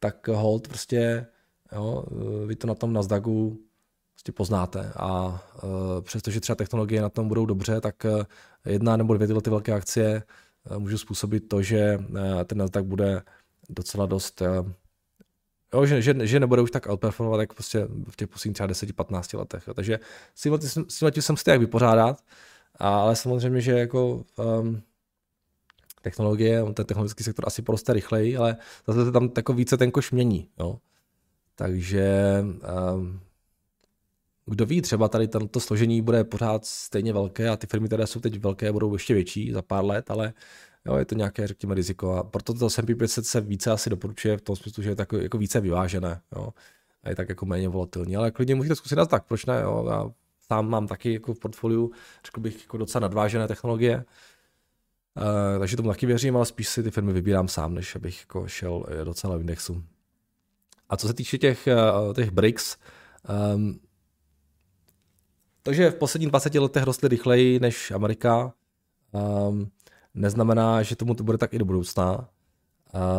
tak 0.00 0.28
hold 0.28 0.68
prostě 0.68 1.26
jo, 1.72 2.04
vy 2.46 2.56
to 2.56 2.66
na 2.66 2.74
tom 2.74 2.92
Nasdaqu 2.92 3.68
prostě 4.14 4.32
poznáte. 4.32 4.92
A 4.96 5.26
uh, 5.62 5.70
přestože 6.02 6.40
třeba 6.40 6.56
technologie 6.56 7.02
na 7.02 7.08
tom 7.08 7.28
budou 7.28 7.46
dobře, 7.46 7.80
tak 7.80 8.04
uh, 8.04 8.22
jedna 8.66 8.96
nebo 8.96 9.14
dvě 9.14 9.26
tyhle 9.26 9.42
ty 9.42 9.50
velké 9.50 9.72
akcie 9.72 10.22
uh, 10.70 10.78
můžou 10.78 10.98
způsobit 10.98 11.48
to, 11.48 11.62
že 11.62 11.98
ten 12.44 12.58
Nasdaq 12.58 12.86
bude 12.86 13.22
docela 13.68 14.06
dost 14.06 14.42
Jo, 15.74 15.86
že, 15.86 16.02
že, 16.02 16.26
že 16.26 16.40
nebude 16.40 16.62
už 16.62 16.70
tak 16.70 16.86
outperformovat, 16.88 17.40
jak 17.40 17.54
prostě 17.54 17.88
v 18.10 18.16
těch 18.16 18.28
posledních 18.28 18.54
třeba 18.54 18.68
10-15 18.68 19.38
letech. 19.38 19.64
Jo. 19.68 19.74
Takže 19.74 19.98
s 20.34 20.42
tím, 20.42 20.58
s 20.88 21.10
tím 21.10 21.22
jsem 21.22 21.36
si 21.36 21.50
jak 21.50 21.60
vypořádat, 21.60 22.24
a, 22.78 23.00
ale 23.00 23.16
samozřejmě, 23.16 23.60
že 23.60 23.72
jako 23.72 24.24
um, 24.36 24.82
technologie, 26.02 26.64
ten 26.74 26.86
technologický 26.86 27.24
sektor 27.24 27.44
asi 27.46 27.62
poroste 27.62 27.92
rychleji, 27.92 28.36
ale 28.36 28.56
zase 28.86 29.04
se 29.04 29.12
tam 29.12 29.30
jako 29.36 29.52
více 29.52 29.76
ten 29.76 29.90
koš 29.90 30.10
mění. 30.10 30.48
Jo. 30.58 30.78
Takže 31.54 32.44
um, 32.94 33.20
kdo 34.46 34.66
ví, 34.66 34.82
třeba 34.82 35.08
tady 35.08 35.28
to 35.28 35.60
složení 35.60 36.02
bude 36.02 36.24
pořád 36.24 36.64
stejně 36.64 37.12
velké 37.12 37.48
a 37.48 37.56
ty 37.56 37.66
firmy, 37.66 37.86
které 37.86 38.06
jsou 38.06 38.20
teď 38.20 38.38
velké, 38.38 38.72
budou 38.72 38.92
ještě 38.92 39.14
větší 39.14 39.52
za 39.52 39.62
pár 39.62 39.84
let, 39.84 40.10
ale 40.10 40.32
jo, 40.86 40.96
je 40.96 41.04
to 41.04 41.14
nějaké, 41.14 41.46
řekněme, 41.46 41.74
riziko. 41.74 42.12
A 42.12 42.24
proto 42.24 42.54
to 42.54 42.70
S&P 42.70 42.94
500 42.94 43.26
se 43.26 43.40
více 43.40 43.70
asi 43.70 43.90
doporučuje 43.90 44.36
v 44.36 44.40
tom 44.40 44.56
smyslu, 44.56 44.82
že 44.82 44.90
je 44.90 44.96
tak 44.96 45.12
jako 45.12 45.38
více 45.38 45.60
vyvážené. 45.60 46.20
Jo. 46.36 46.48
A 47.02 47.08
je 47.08 47.16
tak 47.16 47.28
jako 47.28 47.46
méně 47.46 47.68
volatilní. 47.68 48.16
Ale 48.16 48.30
klidně 48.30 48.54
můžete 48.54 48.76
zkusit 48.76 48.98
tak, 49.08 49.26
proč 49.26 49.46
ne? 49.46 49.60
Jo. 49.62 49.86
Já 49.90 50.10
sám 50.48 50.68
mám 50.68 50.86
taky 50.86 51.12
jako 51.12 51.34
v 51.34 51.38
portfoliu, 51.38 51.92
řekl 52.24 52.40
bych, 52.40 52.60
jako 52.60 52.76
docela 52.76 53.00
nadvážené 53.00 53.48
technologie. 53.48 54.04
Uh, 55.16 55.58
takže 55.58 55.76
tomu 55.76 55.88
taky 55.88 56.06
věřím, 56.06 56.36
ale 56.36 56.46
spíš 56.46 56.68
si 56.68 56.82
ty 56.82 56.90
firmy 56.90 57.12
vybírám 57.12 57.48
sám, 57.48 57.74
než 57.74 57.96
abych 57.96 58.20
jako 58.20 58.48
šel 58.48 58.84
eh, 58.88 59.04
do 59.04 59.14
celého 59.14 59.40
indexu. 59.40 59.84
A 60.88 60.96
co 60.96 61.06
se 61.06 61.14
týče 61.14 61.38
těch, 61.38 61.68
uh, 62.06 62.14
těch 62.14 62.30
BRICS, 62.30 62.76
um, 63.54 63.80
takže 65.62 65.90
v 65.90 65.94
posledních 65.94 66.28
20 66.28 66.54
letech 66.54 66.82
rostly 66.82 67.08
rychleji 67.08 67.60
než 67.60 67.90
Amerika. 67.90 68.52
Um, 69.12 69.70
neznamená, 70.14 70.82
že 70.82 70.96
tomu 70.96 71.14
to 71.14 71.24
bude 71.24 71.38
tak 71.38 71.54
i 71.54 71.58
do 71.58 71.64
budoucna. 71.64 72.28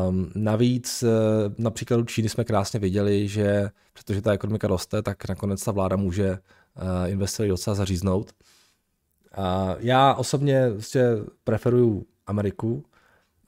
Um, 0.09 0.31
navíc 0.35 1.03
uh, 1.03 1.09
na 1.57 1.69
příkladu 1.69 2.03
Číny 2.03 2.29
jsme 2.29 2.43
krásně 2.43 2.79
viděli, 2.79 3.27
že 3.27 3.69
protože 3.93 4.21
ta 4.21 4.33
ekonomika 4.33 4.67
roste, 4.67 5.01
tak 5.01 5.29
nakonec 5.29 5.63
ta 5.63 5.71
vláda 5.71 5.95
může 5.95 6.31
uh, 6.31 7.11
investory 7.11 7.49
docela 7.49 7.75
zaříznout. 7.75 8.31
Uh, 9.37 9.43
já 9.79 10.13
osobně 10.13 10.69
vlastně 10.69 11.03
preferuju 11.43 12.05
Ameriku, 12.27 12.83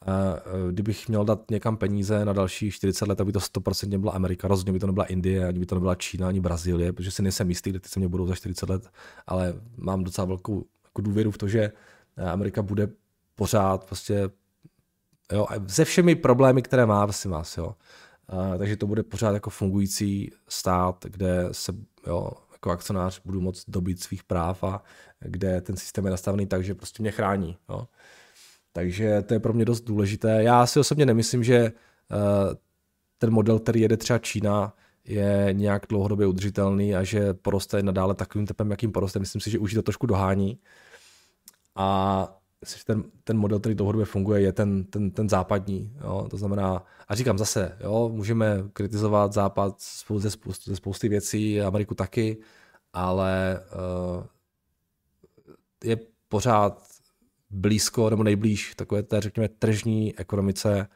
E, 0.07 0.71
kdybych 0.71 1.09
měl 1.09 1.25
dát 1.25 1.51
někam 1.51 1.77
peníze 1.77 2.25
na 2.25 2.33
další 2.33 2.71
40 2.71 3.07
let, 3.07 3.21
aby 3.21 3.31
to 3.31 3.39
100% 3.39 3.97
byla 3.97 4.13
Amerika, 4.13 4.47
rozhodně 4.47 4.73
by 4.73 4.79
to 4.79 4.87
nebyla 4.87 5.05
Indie, 5.05 5.47
ani 5.47 5.59
by 5.59 5.65
to 5.65 5.75
nebyla 5.75 5.95
Čína, 5.95 6.27
ani 6.27 6.39
Brazílie, 6.39 6.93
protože 6.93 7.11
si 7.11 7.21
nejsem 7.21 7.49
jistý, 7.49 7.69
kde 7.69 7.79
ty 7.79 7.89
se 7.89 7.99
mě 7.99 8.07
budou 8.07 8.27
za 8.27 8.35
40 8.35 8.69
let, 8.69 8.89
ale 9.27 9.53
mám 9.77 10.03
docela 10.03 10.25
velkou 10.25 10.65
jako 10.85 11.01
důvěru 11.01 11.31
v 11.31 11.37
to, 11.37 11.47
že 11.47 11.71
Amerika 12.31 12.61
bude 12.61 12.89
pořád 13.35 13.85
prostě, 13.85 14.29
jo, 15.31 15.47
se 15.67 15.85
všemi 15.85 16.15
problémy, 16.15 16.61
které 16.61 16.85
má, 16.85 17.05
vlastně 17.05 17.31
vás, 17.31 17.57
jo. 17.57 17.75
A, 18.27 18.57
takže 18.57 18.77
to 18.77 18.87
bude 18.87 19.03
pořád 19.03 19.33
jako 19.33 19.49
fungující 19.49 20.31
stát, 20.47 21.05
kde 21.09 21.47
se, 21.51 21.73
jo, 22.07 22.31
jako 22.51 22.71
akcionář 22.71 23.21
budu 23.25 23.41
moct 23.41 23.63
dobít 23.67 24.03
svých 24.03 24.23
práv 24.23 24.63
a 24.63 24.83
kde 25.19 25.61
ten 25.61 25.77
systém 25.77 26.05
je 26.05 26.11
nastavený 26.11 26.47
tak, 26.47 26.63
že 26.63 26.75
prostě 26.75 27.03
mě 27.03 27.11
chrání. 27.11 27.57
Jo. 27.69 27.87
Takže 28.73 29.21
to 29.21 29.33
je 29.33 29.39
pro 29.39 29.53
mě 29.53 29.65
dost 29.65 29.81
důležité. 29.81 30.43
Já 30.43 30.65
si 30.65 30.79
osobně 30.79 31.05
nemyslím, 31.05 31.43
že 31.43 31.55
eh, 31.55 31.71
ten 33.17 33.31
model, 33.31 33.59
který 33.59 33.81
jede 33.81 33.97
třeba 33.97 34.19
Čína, 34.19 34.73
je 35.05 35.49
nějak 35.51 35.85
dlouhodobě 35.89 36.27
udržitelný 36.27 36.95
a 36.95 37.03
že 37.03 37.33
poroste 37.33 37.83
nadále 37.83 38.15
takovým 38.15 38.47
tempem, 38.47 38.71
jakým 38.71 38.91
poroste. 38.91 39.19
Myslím 39.19 39.41
si, 39.41 39.51
že 39.51 39.59
už 39.59 39.73
to 39.73 39.81
trošku 39.81 40.05
dohání. 40.05 40.59
A 41.75 42.40
ten, 42.85 43.03
ten 43.23 43.37
model, 43.37 43.59
který 43.59 43.75
dlouhodobě 43.75 44.05
funguje, 44.05 44.41
je 44.41 44.51
ten, 44.51 44.83
ten, 44.83 45.11
ten 45.11 45.29
západní. 45.29 45.97
Jo? 46.03 46.27
To 46.29 46.37
znamená, 46.37 46.85
a 47.07 47.15
říkám 47.15 47.37
zase, 47.37 47.77
jo, 47.79 48.09
můžeme 48.13 48.63
kritizovat 48.73 49.33
západ 49.33 49.81
ze 50.17 50.31
spousty, 50.31 50.69
ze 50.69 50.75
spousty 50.75 51.09
věcí, 51.09 51.61
Ameriku 51.61 51.95
taky, 51.95 52.37
ale 52.93 53.59
uh, 54.17 54.25
je 55.83 55.97
pořád 56.29 56.87
blízko 57.49 58.09
nebo 58.09 58.23
nejblíž 58.23 58.75
takové 58.75 59.03
té, 59.03 59.21
řekněme, 59.21 59.47
tržní 59.47 60.19
ekonomice 60.19 60.87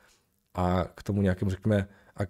a 0.54 0.84
k 0.84 1.04
tomu 1.04 1.22
nějakému, 1.22 1.52
řekněme, 1.52 1.88
a 2.18 2.22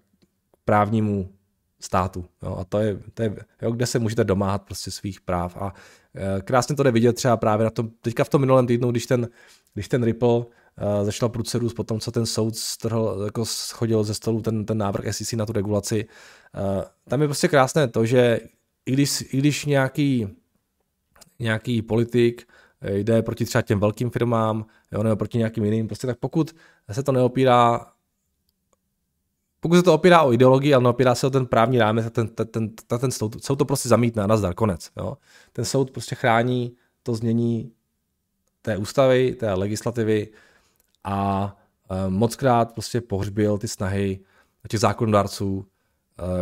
právnímu 0.65 1.34
státu. 1.80 2.26
Jo, 2.43 2.56
a 2.60 2.63
to 2.63 2.80
je, 2.80 3.00
to 3.13 3.24
je 3.24 3.36
jo, 3.62 3.71
kde 3.71 3.86
se 3.86 4.00
můžete 4.00 4.24
domáhat 4.24 4.62
prostě 4.63 4.91
svých 4.91 5.21
práv. 5.21 5.58
A 5.58 5.74
krásně 6.43 6.75
to 6.75 6.84
jde 6.84 6.91
vidět 6.91 7.13
třeba 7.13 7.38
právě 7.38 7.63
na 7.63 7.69
tom, 7.69 7.89
teďka 8.01 8.23
v 8.23 8.30
tom 8.30 8.41
minulém 8.41 8.67
týdnu, 8.67 8.91
když 8.91 9.06
ten, 9.06 9.28
když 9.73 9.88
ten 9.88 10.04
Ripple 10.04 10.38
uh, 10.38 10.45
začala 11.04 11.30
průcerus 11.30 11.73
po 11.73 11.84
tom, 11.84 11.99
co 11.99 12.12
ten 12.12 12.25
soud 12.25 12.56
strhl, 12.56 13.21
jako 13.25 13.45
schodil 13.45 14.04
ze 14.04 14.13
stolu 14.13 14.41
ten, 14.41 14.65
ten 14.65 14.78
návrh 14.78 15.15
SEC 15.15 15.34
na 15.34 15.45
tu 15.45 15.54
regulaci. 15.54 16.06
Uh, 16.06 16.84
tam 17.10 17.21
je 17.21 17.28
prostě 17.28 17.47
krásné 17.47 17.88
to, 17.88 18.06
že 18.06 18.39
i 18.86 18.91
když, 18.91 19.34
i 19.34 19.38
když 19.38 19.65
nějaký, 19.65 20.28
nějaký 21.39 21.82
politik 21.82 22.47
jde 22.82 23.21
proti 23.21 23.45
třeba 23.45 23.62
těm 23.62 23.80
velkým 23.80 24.10
firmám, 24.10 24.65
jo, 24.91 25.04
nebo 25.04 25.15
proti 25.15 25.38
nějakým 25.38 25.63
jiným, 25.63 25.88
prostě 25.88 26.08
tak 26.08 26.19
pokud 26.19 26.56
se 26.91 27.04
to 27.04 27.12
neopírá 27.12 27.86
pokud 29.65 29.75
se 29.75 29.84
to 29.84 29.93
opírá 29.93 30.21
o 30.21 30.34
ideologii, 30.34 30.73
ale 30.73 30.84
neopírá 30.84 31.15
se 31.15 31.28
o 31.28 31.30
ten 31.30 31.45
právní 31.45 31.78
rámec, 31.78 32.12
ten, 32.12 32.28
ten, 32.28 32.47
ten, 32.47 32.69
ten, 32.99 33.12
soud, 33.12 33.43
soud 33.43 33.56
to 33.56 33.65
prostě 33.65 33.89
zamítne, 33.89 34.28
nazdar, 34.28 34.54
konec. 34.54 34.89
Jo. 34.97 35.17
Ten 35.54 35.65
soud 35.65 35.91
prostě 35.91 36.15
chrání 36.15 36.75
to 37.04 37.15
znění 37.15 37.71
té 38.62 38.78
ústavy, 38.78 39.36
té 39.36 39.54
legislativy 39.54 40.28
a 41.04 41.56
e, 41.89 42.10
mockrát 42.10 42.73
prostě 42.73 43.01
pohřbil 43.01 43.58
ty 43.58 43.67
snahy 43.67 44.19
těch 44.67 44.80
zákonodárců, 44.80 45.65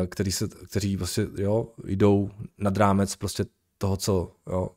e, 0.03 0.07
kteří, 0.07 0.31
se, 0.31 0.47
kteří 0.47 0.97
prostě, 0.97 1.27
jo, 1.38 1.67
jdou 1.83 2.29
nad 2.57 2.77
rámec 2.77 3.15
prostě 3.15 3.45
toho, 3.77 3.97
co 3.97 4.31
jo, 4.47 4.69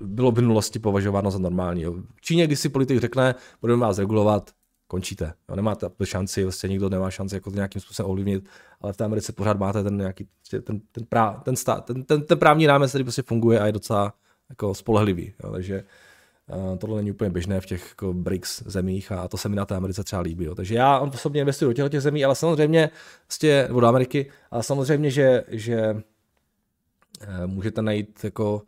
bylo 0.00 0.30
v 0.30 0.36
minulosti 0.36 0.78
považováno 0.78 1.30
za 1.30 1.38
normální. 1.38 1.82
Jo. 1.82 1.94
V 2.14 2.20
Číně, 2.20 2.46
když 2.46 2.60
si 2.60 2.68
politik 2.68 3.00
řekne, 3.00 3.34
budeme 3.60 3.80
vás 3.80 3.98
regulovat, 3.98 4.50
končíte. 4.86 5.32
Jo, 5.48 5.56
nemáte 5.56 5.86
šanci, 6.04 6.42
vlastně 6.42 6.68
nikdo 6.68 6.88
nemá 6.88 7.10
šanci 7.10 7.34
jako 7.34 7.50
to 7.50 7.56
nějakým 7.56 7.80
způsobem 7.80 8.10
ovlivnit, 8.10 8.48
ale 8.80 8.92
v 8.92 8.96
té 8.96 9.04
Americe 9.04 9.32
pořád 9.32 9.58
máte 9.58 9.82
ten 9.82 9.96
nějaký, 9.96 10.28
ten, 10.50 10.80
ten, 10.92 11.04
prá, 11.08 11.42
ten, 11.44 11.56
stát, 11.56 11.84
ten, 11.84 12.04
ten, 12.04 12.22
ten, 12.22 12.38
právní 12.38 12.66
rámec, 12.66 12.90
který 12.90 13.04
prostě 13.04 13.22
funguje 13.22 13.60
a 13.60 13.66
je 13.66 13.72
docela 13.72 14.14
jako 14.48 14.74
spolehlivý. 14.74 15.32
Jo, 15.44 15.52
takže 15.52 15.84
uh, 16.54 16.76
tohle 16.76 16.96
není 16.96 17.10
úplně 17.10 17.30
běžné 17.30 17.60
v 17.60 17.66
těch 17.66 17.88
jako 17.88 18.12
BRICS 18.12 18.62
zemích 18.66 19.12
a 19.12 19.28
to 19.28 19.36
se 19.36 19.48
mi 19.48 19.56
na 19.56 19.64
té 19.64 19.74
Americe 19.74 20.04
třeba 20.04 20.22
líbí. 20.22 20.44
Jo. 20.44 20.54
Takže 20.54 20.74
já 20.74 20.98
on 20.98 21.10
osobně 21.14 21.40
investuji 21.40 21.68
do 21.68 21.72
těch, 21.72 21.90
těch 21.90 22.00
zemí, 22.00 22.24
ale 22.24 22.34
samozřejmě, 22.34 22.90
vlastně, 23.28 23.64
nebo 23.68 23.80
do 23.80 23.86
Ameriky, 23.86 24.30
ale 24.50 24.62
samozřejmě, 24.62 25.10
že, 25.10 25.44
že 25.48 25.92
uh, 25.94 27.46
můžete 27.46 27.82
najít 27.82 28.24
jako 28.24 28.62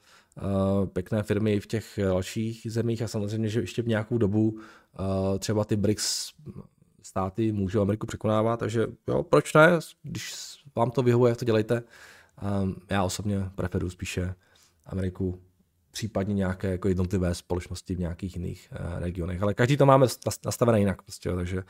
pěkné 0.93 1.23
firmy 1.23 1.61
v 1.61 1.67
těch 1.67 1.99
dalších 2.03 2.67
zemích 2.71 3.03
a 3.03 3.09
samozřejmě, 3.09 3.49
že 3.49 3.61
ještě 3.61 3.83
v 3.83 3.89
nějakou 3.89 4.19
dobu 4.19 4.51
uh, 4.51 4.59
třeba 5.39 5.65
ty 5.65 5.77
BRICS 5.77 6.33
státy 7.03 7.53
můžou 7.53 7.81
Ameriku 7.81 8.07
překonávat, 8.07 8.61
takže 8.61 8.87
jo, 9.09 9.23
proč 9.23 9.55
ne, 9.55 9.69
když 10.03 10.35
vám 10.77 10.91
to 10.91 11.03
vyhovuje, 11.03 11.35
to 11.35 11.45
dělejte. 11.45 11.83
Um, 12.63 12.77
já 12.91 13.05
osobně 13.05 13.51
preferuji 13.55 13.91
spíše 13.91 14.35
Ameriku, 14.87 15.41
případně 15.91 16.35
nějaké 16.35 16.71
jako 16.71 16.89
jednotlivé 16.89 17.35
společnosti 17.35 17.95
v 17.95 17.99
nějakých 17.99 18.37
jiných 18.37 18.73
regionech, 18.99 19.43
ale 19.43 19.55
každý 19.55 19.77
to 19.77 19.87
máme 19.87 20.07
nastavené 20.45 20.79
jinak, 20.79 21.03
prostě, 21.03 21.31
takže 21.35 21.63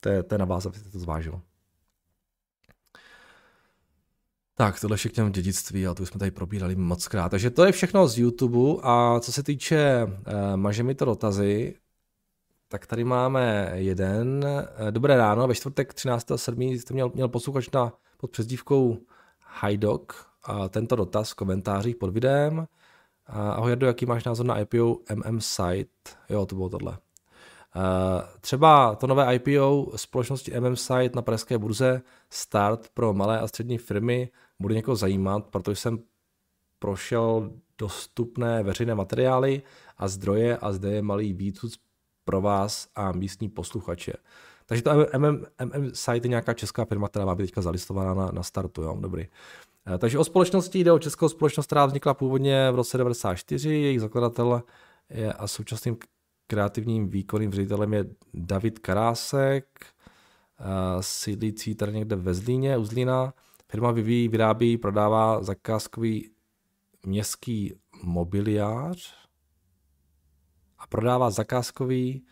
to 0.00 0.08
je, 0.08 0.22
to 0.22 0.34
je 0.34 0.38
na 0.38 0.44
vás, 0.44 0.66
abyste 0.66 0.90
to 0.90 0.98
zvážil. 0.98 1.40
Tak, 4.56 4.80
tohle 4.80 4.96
k 4.96 5.12
těm 5.12 5.32
dědictví, 5.32 5.86
ale 5.86 5.94
to 5.94 6.02
už 6.02 6.08
jsme 6.08 6.18
tady 6.18 6.30
probírali 6.30 6.76
moc 6.76 7.08
krát. 7.08 7.28
Takže 7.28 7.50
to 7.50 7.64
je 7.64 7.72
všechno 7.72 8.08
z 8.08 8.18
YouTube 8.18 8.80
a 8.82 9.20
co 9.20 9.32
se 9.32 9.42
týče 9.42 10.04
uh, 10.04 10.12
maže 10.56 10.82
mi 10.82 10.94
to 10.94 11.04
dotazy, 11.04 11.74
tak 12.68 12.86
tady 12.86 13.04
máme 13.04 13.72
jeden. 13.74 14.44
Uh, 14.44 14.90
dobré 14.90 15.16
ráno, 15.16 15.48
ve 15.48 15.54
čtvrtek 15.54 15.94
13.7. 15.94 16.80
jste 16.80 16.94
měl, 16.94 17.10
měl 17.14 17.28
posluchač 17.28 17.70
na, 17.70 17.92
pod 18.16 18.30
přezdívkou 18.30 18.98
Hajdok 19.40 20.26
a 20.42 20.68
tento 20.68 20.96
dotaz 20.96 21.30
v 21.30 21.34
komentářích 21.34 21.96
pod 21.96 22.10
videem. 22.10 22.66
Ahoj 23.26 23.70
Jardo, 23.70 23.86
jaký 23.86 24.06
máš 24.06 24.24
názor 24.24 24.46
na 24.46 24.58
IPO 24.58 24.98
MM 25.14 25.40
Site? 25.40 26.10
Jo, 26.28 26.46
to 26.46 26.54
bylo 26.54 26.68
tohle. 26.68 26.98
Třeba 28.40 28.94
to 28.94 29.06
nové 29.06 29.34
IPO 29.34 29.92
společnosti 29.96 30.60
MM 30.60 30.76
Site 30.76 31.10
na 31.14 31.22
pražské 31.22 31.58
burze 31.58 32.02
Start 32.30 32.88
pro 32.94 33.14
malé 33.14 33.40
a 33.40 33.48
střední 33.48 33.78
firmy 33.78 34.30
bude 34.60 34.74
někoho 34.74 34.96
zajímat, 34.96 35.46
protože 35.46 35.76
jsem 35.76 35.98
prošel 36.78 37.50
dostupné 37.78 38.62
veřejné 38.62 38.94
materiály 38.94 39.62
a 39.98 40.08
zdroje 40.08 40.56
a 40.56 40.72
zde 40.72 40.92
je 40.92 41.02
malý 41.02 41.32
výcud 41.32 41.72
pro 42.24 42.40
vás 42.40 42.88
a 42.94 43.12
místní 43.12 43.48
posluchače. 43.48 44.12
Takže 44.66 44.82
to 44.82 44.90
MM, 45.18 45.46
MM 45.64 45.90
site 45.94 46.26
je 46.26 46.28
nějaká 46.28 46.54
česká 46.54 46.84
firma, 46.84 47.08
která 47.08 47.24
má 47.24 47.34
být 47.34 47.44
teďka 47.44 47.62
zalistovaná 47.62 48.14
na, 48.14 48.30
na 48.30 48.42
startu, 48.42 48.82
jo, 48.82 48.96
dobrý. 49.00 49.26
Eh, 49.94 49.98
takže 49.98 50.18
o 50.18 50.24
společnosti 50.24 50.78
jde 50.78 50.92
o 50.92 50.98
českou 50.98 51.28
společnost, 51.28 51.66
která 51.66 51.86
vznikla 51.86 52.14
původně 52.14 52.70
v 52.70 52.74
roce 52.74 52.98
94, 52.98 53.68
jejich 53.68 54.00
zakladatel 54.00 54.62
je 55.10 55.32
a 55.32 55.46
současným 55.46 55.96
kreativním 56.46 57.08
výkonným 57.08 57.52
ředitelem 57.52 57.94
je 57.94 58.04
David 58.34 58.78
Karásek, 58.78 59.66
eh, 59.80 60.64
sídlící 61.00 61.74
tady 61.74 61.92
někde 61.92 62.16
ve 62.16 62.34
Zlíně, 62.34 62.76
u 62.76 62.84
Zlína. 62.84 63.34
Firma 63.70 63.90
vyvíjí, 63.90 64.28
vyrábí, 64.28 64.78
prodává 64.78 65.42
zakázkový 65.42 66.30
městský 67.06 67.74
mobiliář 68.02 69.14
a 70.78 70.86
prodává 70.86 71.30
zakázkový 71.30 72.26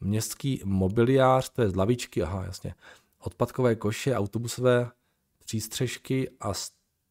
městský 0.00 0.62
mobiliář, 0.64 1.50
to 1.50 1.62
je 1.62 1.70
z 1.70 1.76
lavičky, 1.76 2.22
aha, 2.22 2.44
jasně, 2.44 2.74
odpadkové 3.18 3.74
koše, 3.74 4.16
autobusové 4.16 4.90
přístřežky 5.44 6.30
a 6.40 6.52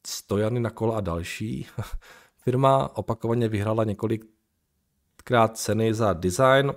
stojany 0.07 0.59
na 0.59 0.69
kola 0.69 0.97
a 0.97 1.01
další. 1.01 1.67
Firma 2.43 2.97
opakovaně 2.97 3.47
vyhrála 3.47 3.83
několikrát 3.83 5.57
ceny 5.57 5.93
za 5.93 6.13
design 6.13 6.73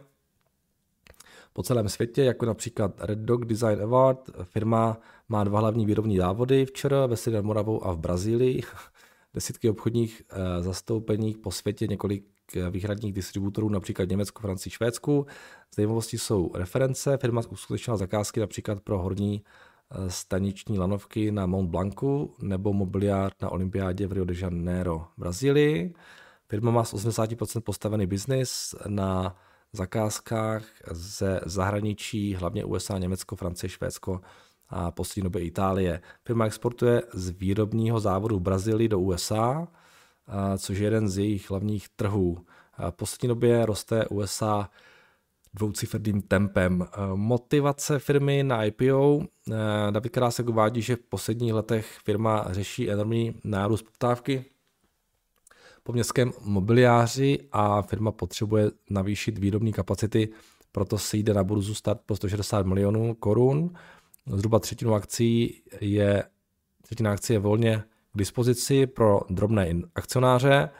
po 1.53 1.63
celém 1.63 1.89
světě, 1.89 2.25
jako 2.25 2.47
například 2.47 2.93
Red 2.99 3.19
Dog 3.19 3.45
Design 3.45 3.83
Award. 3.83 4.31
Firma 4.43 4.99
má 5.29 5.45
dva 5.45 5.61
hlavní 5.61 5.87
výrobní 5.87 6.17
závody 6.17 6.67
v 6.67 6.73
ČR, 6.73 6.95
ve 7.07 7.17
Sydney 7.17 7.43
Moravou 7.43 7.85
a 7.85 7.93
v 7.93 7.99
Brazílii. 7.99 8.63
Desítky 9.35 9.71
obchodních 9.71 10.23
eh, 10.31 10.63
zastoupení 10.63 11.35
po 11.35 11.51
světě, 11.51 11.87
několik 11.87 12.25
eh, 12.57 12.71
výhradních 12.71 13.13
distributorů, 13.13 13.69
například 13.69 14.09
Německu, 14.09 14.43
Francii, 14.43 14.73
Švédsku. 14.73 15.27
Zajímavosti 15.75 16.19
jsou 16.19 16.51
reference. 16.55 17.17
Firma 17.17 17.43
uskutečnila 17.51 17.97
zakázky 17.97 18.41
například 18.41 18.81
pro 18.81 18.99
horní 18.99 19.43
eh, 19.91 20.11
staniční 20.11 20.79
lanovky 20.79 21.33
na 21.33 21.47
Mont 21.47 21.71
Blancu 21.71 22.35
nebo 22.43 22.73
mobiliár 22.73 23.33
na 23.43 23.51
olympiádě 23.51 24.07
v 24.07 24.13
Rio 24.13 24.25
de 24.25 24.35
Janeiro 24.39 24.99
v 24.99 25.21
Brazílii. 25.21 25.95
Firma 26.49 26.71
má 26.71 26.85
z 26.85 26.95
80% 26.95 27.61
postavený 27.61 28.07
biznis 28.07 28.75
na 28.89 29.37
zakázkách 29.73 30.65
ze 30.91 31.41
zahraničí, 31.47 32.35
hlavně 32.35 32.65
USA, 32.65 32.99
Německo, 32.99 33.37
Francie, 33.37 33.71
Švédsko 33.71 34.21
a 34.69 34.91
poslední 34.91 35.23
době 35.23 35.43
Itálie. 35.43 36.01
Firma 36.27 36.47
exportuje 36.47 37.03
z 37.13 37.31
výrobního 37.31 38.01
závodu 38.01 38.37
v 38.37 38.41
Brazílii 38.41 38.89
do 38.89 38.99
USA, 38.99 39.69
což 40.59 40.79
je 40.79 40.85
jeden 40.85 41.09
z 41.09 41.19
jejich 41.19 41.51
hlavních 41.51 41.89
trhů. 41.89 42.45
V 42.91 42.95
poslední 42.95 43.29
době 43.29 43.67
roste 43.67 44.07
USA 44.07 44.71
dvouciferným 45.55 46.23
tempem. 46.23 46.87
Motivace 47.15 47.99
firmy 47.99 48.43
na 48.43 48.65
IPO. 48.65 49.21
David 49.91 50.13
Krásek 50.13 50.49
uvádí, 50.49 50.83
že 50.83 50.97
v 50.97 51.03
posledních 51.09 51.53
letech 51.53 51.99
firma 52.05 52.47
řeší 52.51 52.91
enormní 52.91 53.41
nárůst 53.45 53.83
poptávky 53.83 54.45
po 55.91 55.95
městském 55.95 56.33
mobiliáři 56.41 57.39
a 57.53 57.83
firma 57.83 58.13
potřebuje 58.13 58.71
navýšit 58.91 59.39
výrobní 59.39 59.73
kapacity, 59.73 60.29
proto 60.73 60.99
se 60.99 61.17
jde 61.17 61.35
na 61.35 61.45
burzu 61.45 61.75
start 61.75 62.01
po 62.07 62.17
160 62.17 62.67
milionů 62.67 63.15
korun. 63.15 63.75
Zhruba 64.27 64.59
třetinu 64.59 64.95
akcí 64.95 65.63
je, 65.81 66.25
třetina 66.83 67.13
akcí 67.13 67.33
je 67.33 67.39
volně 67.39 67.85
k 68.13 68.19
dispozici 68.19 68.87
pro 68.87 69.21
drobné 69.31 69.75
akcionáře. 69.95 70.71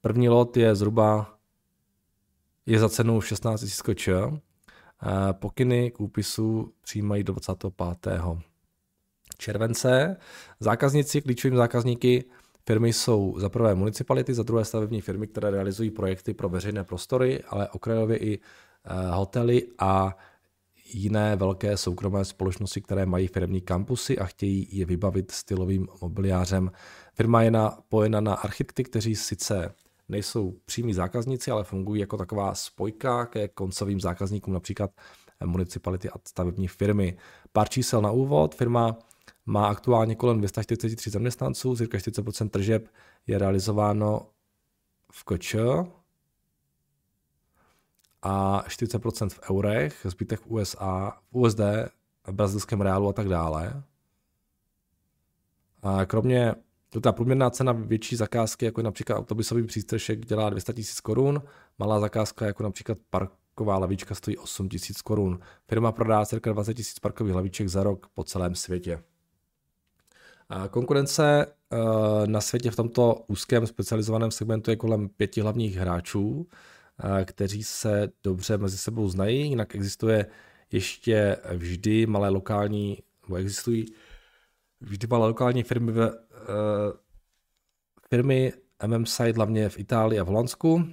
První 0.00 0.28
lot 0.28 0.56
je 0.56 0.74
zhruba 0.74 1.38
je 2.66 2.78
za 2.78 2.88
cenu 2.88 3.20
16 3.20 3.62
000 3.62 3.72
koč. 3.84 4.08
Pokyny 5.32 5.90
k 5.90 6.00
úpisu 6.00 6.72
přijímají 6.82 7.24
do 7.24 7.32
25. 7.32 8.20
července. 9.38 10.16
Zákazníci, 10.60 11.22
klíčovými 11.22 11.56
zákazníky 11.56 12.24
Firmy 12.66 12.92
jsou 12.92 13.34
za 13.38 13.48
prvé 13.48 13.74
municipality, 13.74 14.34
za 14.34 14.42
druhé 14.42 14.64
stavební 14.64 15.00
firmy, 15.00 15.26
které 15.26 15.50
realizují 15.50 15.90
projekty 15.90 16.34
pro 16.34 16.48
veřejné 16.48 16.84
prostory, 16.84 17.42
ale 17.48 17.68
okrajově 17.68 18.16
i 18.16 18.38
eh, 18.38 19.10
hotely 19.10 19.62
a 19.78 20.16
jiné 20.94 21.36
velké 21.36 21.76
soukromé 21.76 22.24
společnosti, 22.24 22.80
které 22.80 23.06
mají 23.06 23.26
firmní 23.26 23.60
kampusy 23.60 24.18
a 24.18 24.24
chtějí 24.24 24.68
je 24.72 24.86
vybavit 24.86 25.30
stylovým 25.30 25.88
mobiliářem. 26.02 26.70
Firma 27.14 27.42
je 27.42 27.50
napojena 27.50 28.20
na 28.20 28.34
architekty, 28.34 28.84
kteří 28.84 29.16
sice 29.16 29.74
nejsou 30.08 30.54
přímí 30.64 30.94
zákazníci, 30.94 31.50
ale 31.50 31.64
fungují 31.64 32.00
jako 32.00 32.16
taková 32.16 32.54
spojka 32.54 33.26
ke 33.26 33.48
koncovým 33.48 34.00
zákazníkům, 34.00 34.54
například 34.54 34.90
municipality 35.44 36.10
a 36.10 36.14
stavební 36.28 36.68
firmy. 36.68 37.16
Pár 37.52 37.68
čísel 37.68 38.02
na 38.02 38.10
úvod. 38.10 38.54
Firma 38.54 38.98
má 39.46 39.68
aktuálně 39.68 40.14
kolem 40.14 40.38
243 40.38 41.10
zaměstnanců, 41.10 41.76
cirka 41.76 41.98
40% 41.98 42.48
tržeb 42.48 42.88
je 43.26 43.38
realizováno 43.38 44.26
v 45.12 45.24
KČ 45.24 45.56
a 48.22 48.64
40% 48.68 49.28
v 49.28 49.50
eurech, 49.50 50.00
zbytek 50.04 50.40
v 50.40 50.46
USA, 50.46 51.18
v 51.30 51.36
USD, 51.36 51.60
v 52.26 52.32
brazilském 52.32 52.80
reálu 52.80 53.08
a 53.08 53.12
tak 53.12 53.28
dále. 53.28 53.82
A 55.82 56.04
kromě 56.04 56.54
ta 57.00 57.12
průměrná 57.12 57.50
cena 57.50 57.72
větší 57.72 58.16
zakázky, 58.16 58.64
jako 58.64 58.80
je 58.80 58.84
například 58.84 59.16
autobusový 59.16 59.66
přístřešek, 59.66 60.26
dělá 60.26 60.50
200 60.50 60.72
000 60.72 60.84
korun, 61.02 61.42
malá 61.78 62.00
zakázka, 62.00 62.46
jako 62.46 62.62
například 62.62 62.98
parková 63.10 63.78
lavička, 63.78 64.14
stojí 64.14 64.38
8 64.38 64.68
000 64.72 64.78
korun. 65.04 65.40
Firma 65.68 65.92
prodá 65.92 66.26
cirka 66.26 66.52
20 66.52 66.78
000 66.78 66.84
parkových 67.02 67.34
laviček 67.34 67.68
za 67.68 67.82
rok 67.82 68.06
po 68.14 68.24
celém 68.24 68.54
světě. 68.54 69.02
Konkurence 70.70 71.46
eh, 71.46 71.76
na 72.26 72.40
světě 72.40 72.70
v 72.70 72.76
tomto 72.76 73.24
úzkém 73.26 73.66
specializovaném 73.66 74.30
segmentu 74.30 74.70
je 74.70 74.76
kolem 74.76 75.08
pěti 75.08 75.40
hlavních 75.40 75.76
hráčů, 75.76 76.46
eh, 77.20 77.24
kteří 77.24 77.64
se 77.64 78.08
dobře 78.22 78.58
mezi 78.58 78.78
sebou 78.78 79.08
znají, 79.08 79.48
jinak 79.48 79.74
existuje 79.74 80.26
ještě 80.72 81.36
vždy 81.54 82.06
malé 82.06 82.28
lokální, 82.28 82.98
nebo 83.22 83.36
existují 83.36 83.86
vždy 84.80 85.06
malé 85.06 85.26
lokální 85.26 85.62
firmy, 85.62 85.92
ve, 85.92 86.10
uh, 86.10 86.16
firmy 88.08 88.52
MM 88.86 89.06
Site 89.06 89.32
hlavně 89.32 89.68
v 89.68 89.78
Itálii 89.78 90.20
a 90.20 90.24
v 90.24 90.26
Holandsku. 90.26 90.84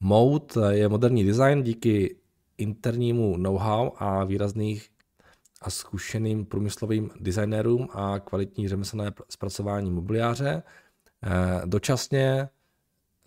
Mode 0.00 0.76
je 0.76 0.88
moderní 0.88 1.24
design 1.24 1.62
díky 1.62 2.16
internímu 2.58 3.36
know-how 3.36 3.90
a 3.96 4.24
výrazných 4.24 4.90
a 5.60 5.70
zkušeným 5.70 6.44
průmyslovým 6.44 7.10
designérům 7.20 7.88
a 7.92 8.18
kvalitní 8.18 8.68
řemeslné 8.68 9.12
zpracování 9.28 9.90
mobiliáře. 9.90 10.62
Eh, 11.22 11.62
dočasně 11.66 12.48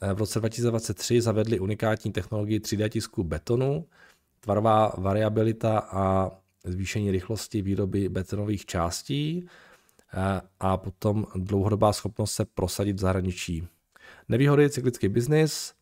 eh, 0.02 0.14
v 0.14 0.18
roce 0.18 0.40
2023 0.40 1.22
zavedli 1.22 1.60
unikátní 1.60 2.12
technologii 2.12 2.60
3D 2.60 2.90
tisku 2.90 3.24
betonu, 3.24 3.86
tvarová 4.40 4.94
variabilita 4.98 5.80
a 5.80 6.32
zvýšení 6.64 7.12
rychlosti 7.12 7.62
výroby 7.62 8.10
betonových 8.10 8.66
částí 8.66 9.48
eh, 10.14 10.42
a 10.60 10.78
potom 10.78 11.26
dlouhodobá 11.36 11.94
schopnost 11.94 12.34
se 12.34 12.46
prosadit 12.46 12.96
v 12.96 13.00
zahraničí. 13.00 13.68
Nevýhody 14.30 14.70
cyklický 14.70 15.08
biznis, 15.08 15.74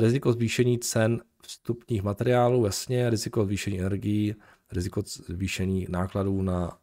riziko 0.00 0.32
zvýšení 0.32 0.78
cen 0.78 1.20
vstupních 1.42 2.02
materiálů, 2.02 2.64
jasně, 2.64 3.10
riziko 3.10 3.44
zvýšení 3.44 3.80
energií, 3.80 4.34
riziko 4.72 5.02
zvýšení 5.06 5.86
nákladů 5.88 6.42
na 6.42 6.78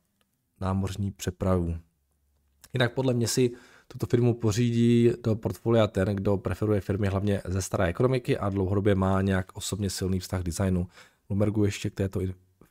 námořní 0.62 1.12
přepravu. 1.12 1.78
Jinak 2.74 2.94
podle 2.94 3.14
mě 3.14 3.28
si 3.28 3.52
tuto 3.88 4.06
firmu 4.06 4.34
pořídí 4.34 5.12
do 5.24 5.36
portfolia 5.36 5.88
ten, 5.88 6.08
kdo 6.08 6.38
preferuje 6.38 6.82
firmy 6.82 7.08
hlavně 7.08 7.42
ze 7.46 7.62
staré 7.62 7.86
ekonomiky 7.86 8.38
a 8.38 8.50
dlouhodobě 8.50 8.96
má 8.96 9.22
nějak 9.22 9.58
osobně 9.58 9.90
silný 9.90 10.20
vztah 10.20 10.42
k 10.42 10.46
designu. 10.46 10.88
Bloombergu 11.28 11.66
ještě 11.66 11.90
k 11.90 11.94
této 11.94 12.20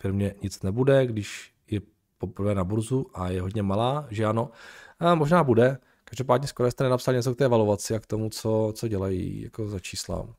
firmě 0.00 0.34
nic 0.42 0.62
nebude, 0.62 1.06
když 1.06 1.52
je 1.70 1.80
poprvé 2.18 2.54
na 2.54 2.64
burzu 2.64 3.06
a 3.14 3.28
je 3.28 3.40
hodně 3.40 3.62
malá, 3.62 4.06
že 4.10 4.24
ano. 4.24 4.50
A 4.98 5.14
možná 5.14 5.44
bude. 5.44 5.78
Každopádně 6.04 6.48
skoro 6.48 6.70
jste 6.70 6.84
nenapsal 6.84 7.14
něco 7.14 7.34
k 7.34 7.38
té 7.38 7.44
evaluaci 7.44 7.94
a 7.94 8.00
k 8.00 8.06
tomu, 8.06 8.30
co, 8.30 8.72
co 8.76 8.88
dělají 8.88 9.42
jako 9.42 9.68
za 9.68 9.80
čísla. 9.80 10.34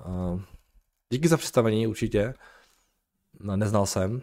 A 0.00 0.40
díky 1.10 1.28
za 1.28 1.36
představení 1.36 1.86
určitě. 1.86 2.34
No, 3.40 3.56
neznal 3.56 3.86
jsem. 3.86 4.22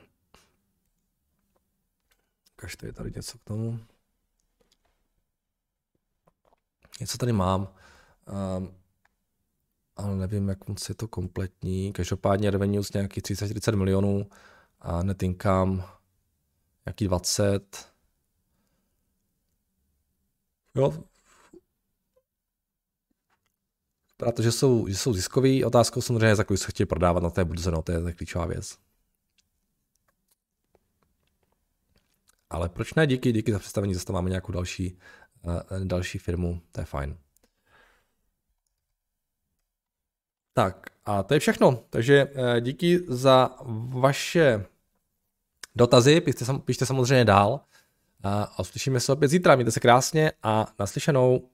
Kažte 2.55 2.85
je 2.85 2.93
tady 2.93 3.11
něco 3.15 3.37
k 3.37 3.43
tomu. 3.43 3.79
Něco 6.99 7.17
tady 7.17 7.33
mám, 7.33 7.61
um, 8.57 8.75
ale 9.95 10.15
nevím, 10.15 10.49
jak 10.49 10.67
moc 10.67 10.89
je 10.89 10.95
to 10.95 11.07
kompletní. 11.07 11.93
Každopádně 11.93 12.51
revenues 12.51 12.93
nějaký 12.93 13.21
30-40 13.21 13.75
milionů 13.75 14.29
a 14.79 15.03
net 15.03 15.23
income 15.23 15.83
nějaký 16.85 17.05
20. 17.05 17.93
Jo, 20.75 21.03
protože 24.17 24.51
jsou, 24.51 24.87
že 24.87 24.97
jsou 24.97 25.13
ziskový. 25.13 25.65
Otázkou 25.65 26.01
samozřejmě, 26.01 26.35
za 26.35 26.43
kolik 26.43 26.61
se 26.61 26.67
chtějí 26.67 26.87
prodávat 26.87 27.23
na 27.23 27.29
té 27.29 27.45
burze, 27.45 27.71
no, 27.71 27.81
to 27.81 27.91
je 27.91 28.13
klíčová 28.13 28.45
věc. 28.45 28.77
Ale 32.53 32.69
proč 32.69 32.93
ne? 32.93 33.07
Díky, 33.07 33.31
díky 33.31 33.51
za 33.51 33.59
představení, 33.59 33.93
zase 33.93 34.13
máme 34.13 34.29
nějakou 34.29 34.51
další, 34.51 34.97
uh, 35.41 35.83
další 35.83 36.17
firmu, 36.17 36.61
to 36.71 36.81
je 36.81 36.85
fajn. 36.85 37.17
Tak 40.53 40.89
a 41.05 41.23
to 41.23 41.33
je 41.33 41.39
všechno. 41.39 41.83
Takže 41.89 42.25
uh, 42.25 42.59
díky 42.59 42.99
za 43.07 43.49
vaše 43.89 44.65
dotazy, 45.75 46.21
pište, 46.21 46.45
pište 46.65 46.85
samozřejmě 46.85 47.25
dál 47.25 47.51
uh, 47.51 47.59
a 48.31 48.59
uslyšíme 48.59 48.99
se 48.99 49.13
opět 49.13 49.27
zítra. 49.27 49.55
Mějte 49.55 49.71
se 49.71 49.79
krásně 49.79 50.31
a 50.43 50.73
naslyšenou. 50.79 51.49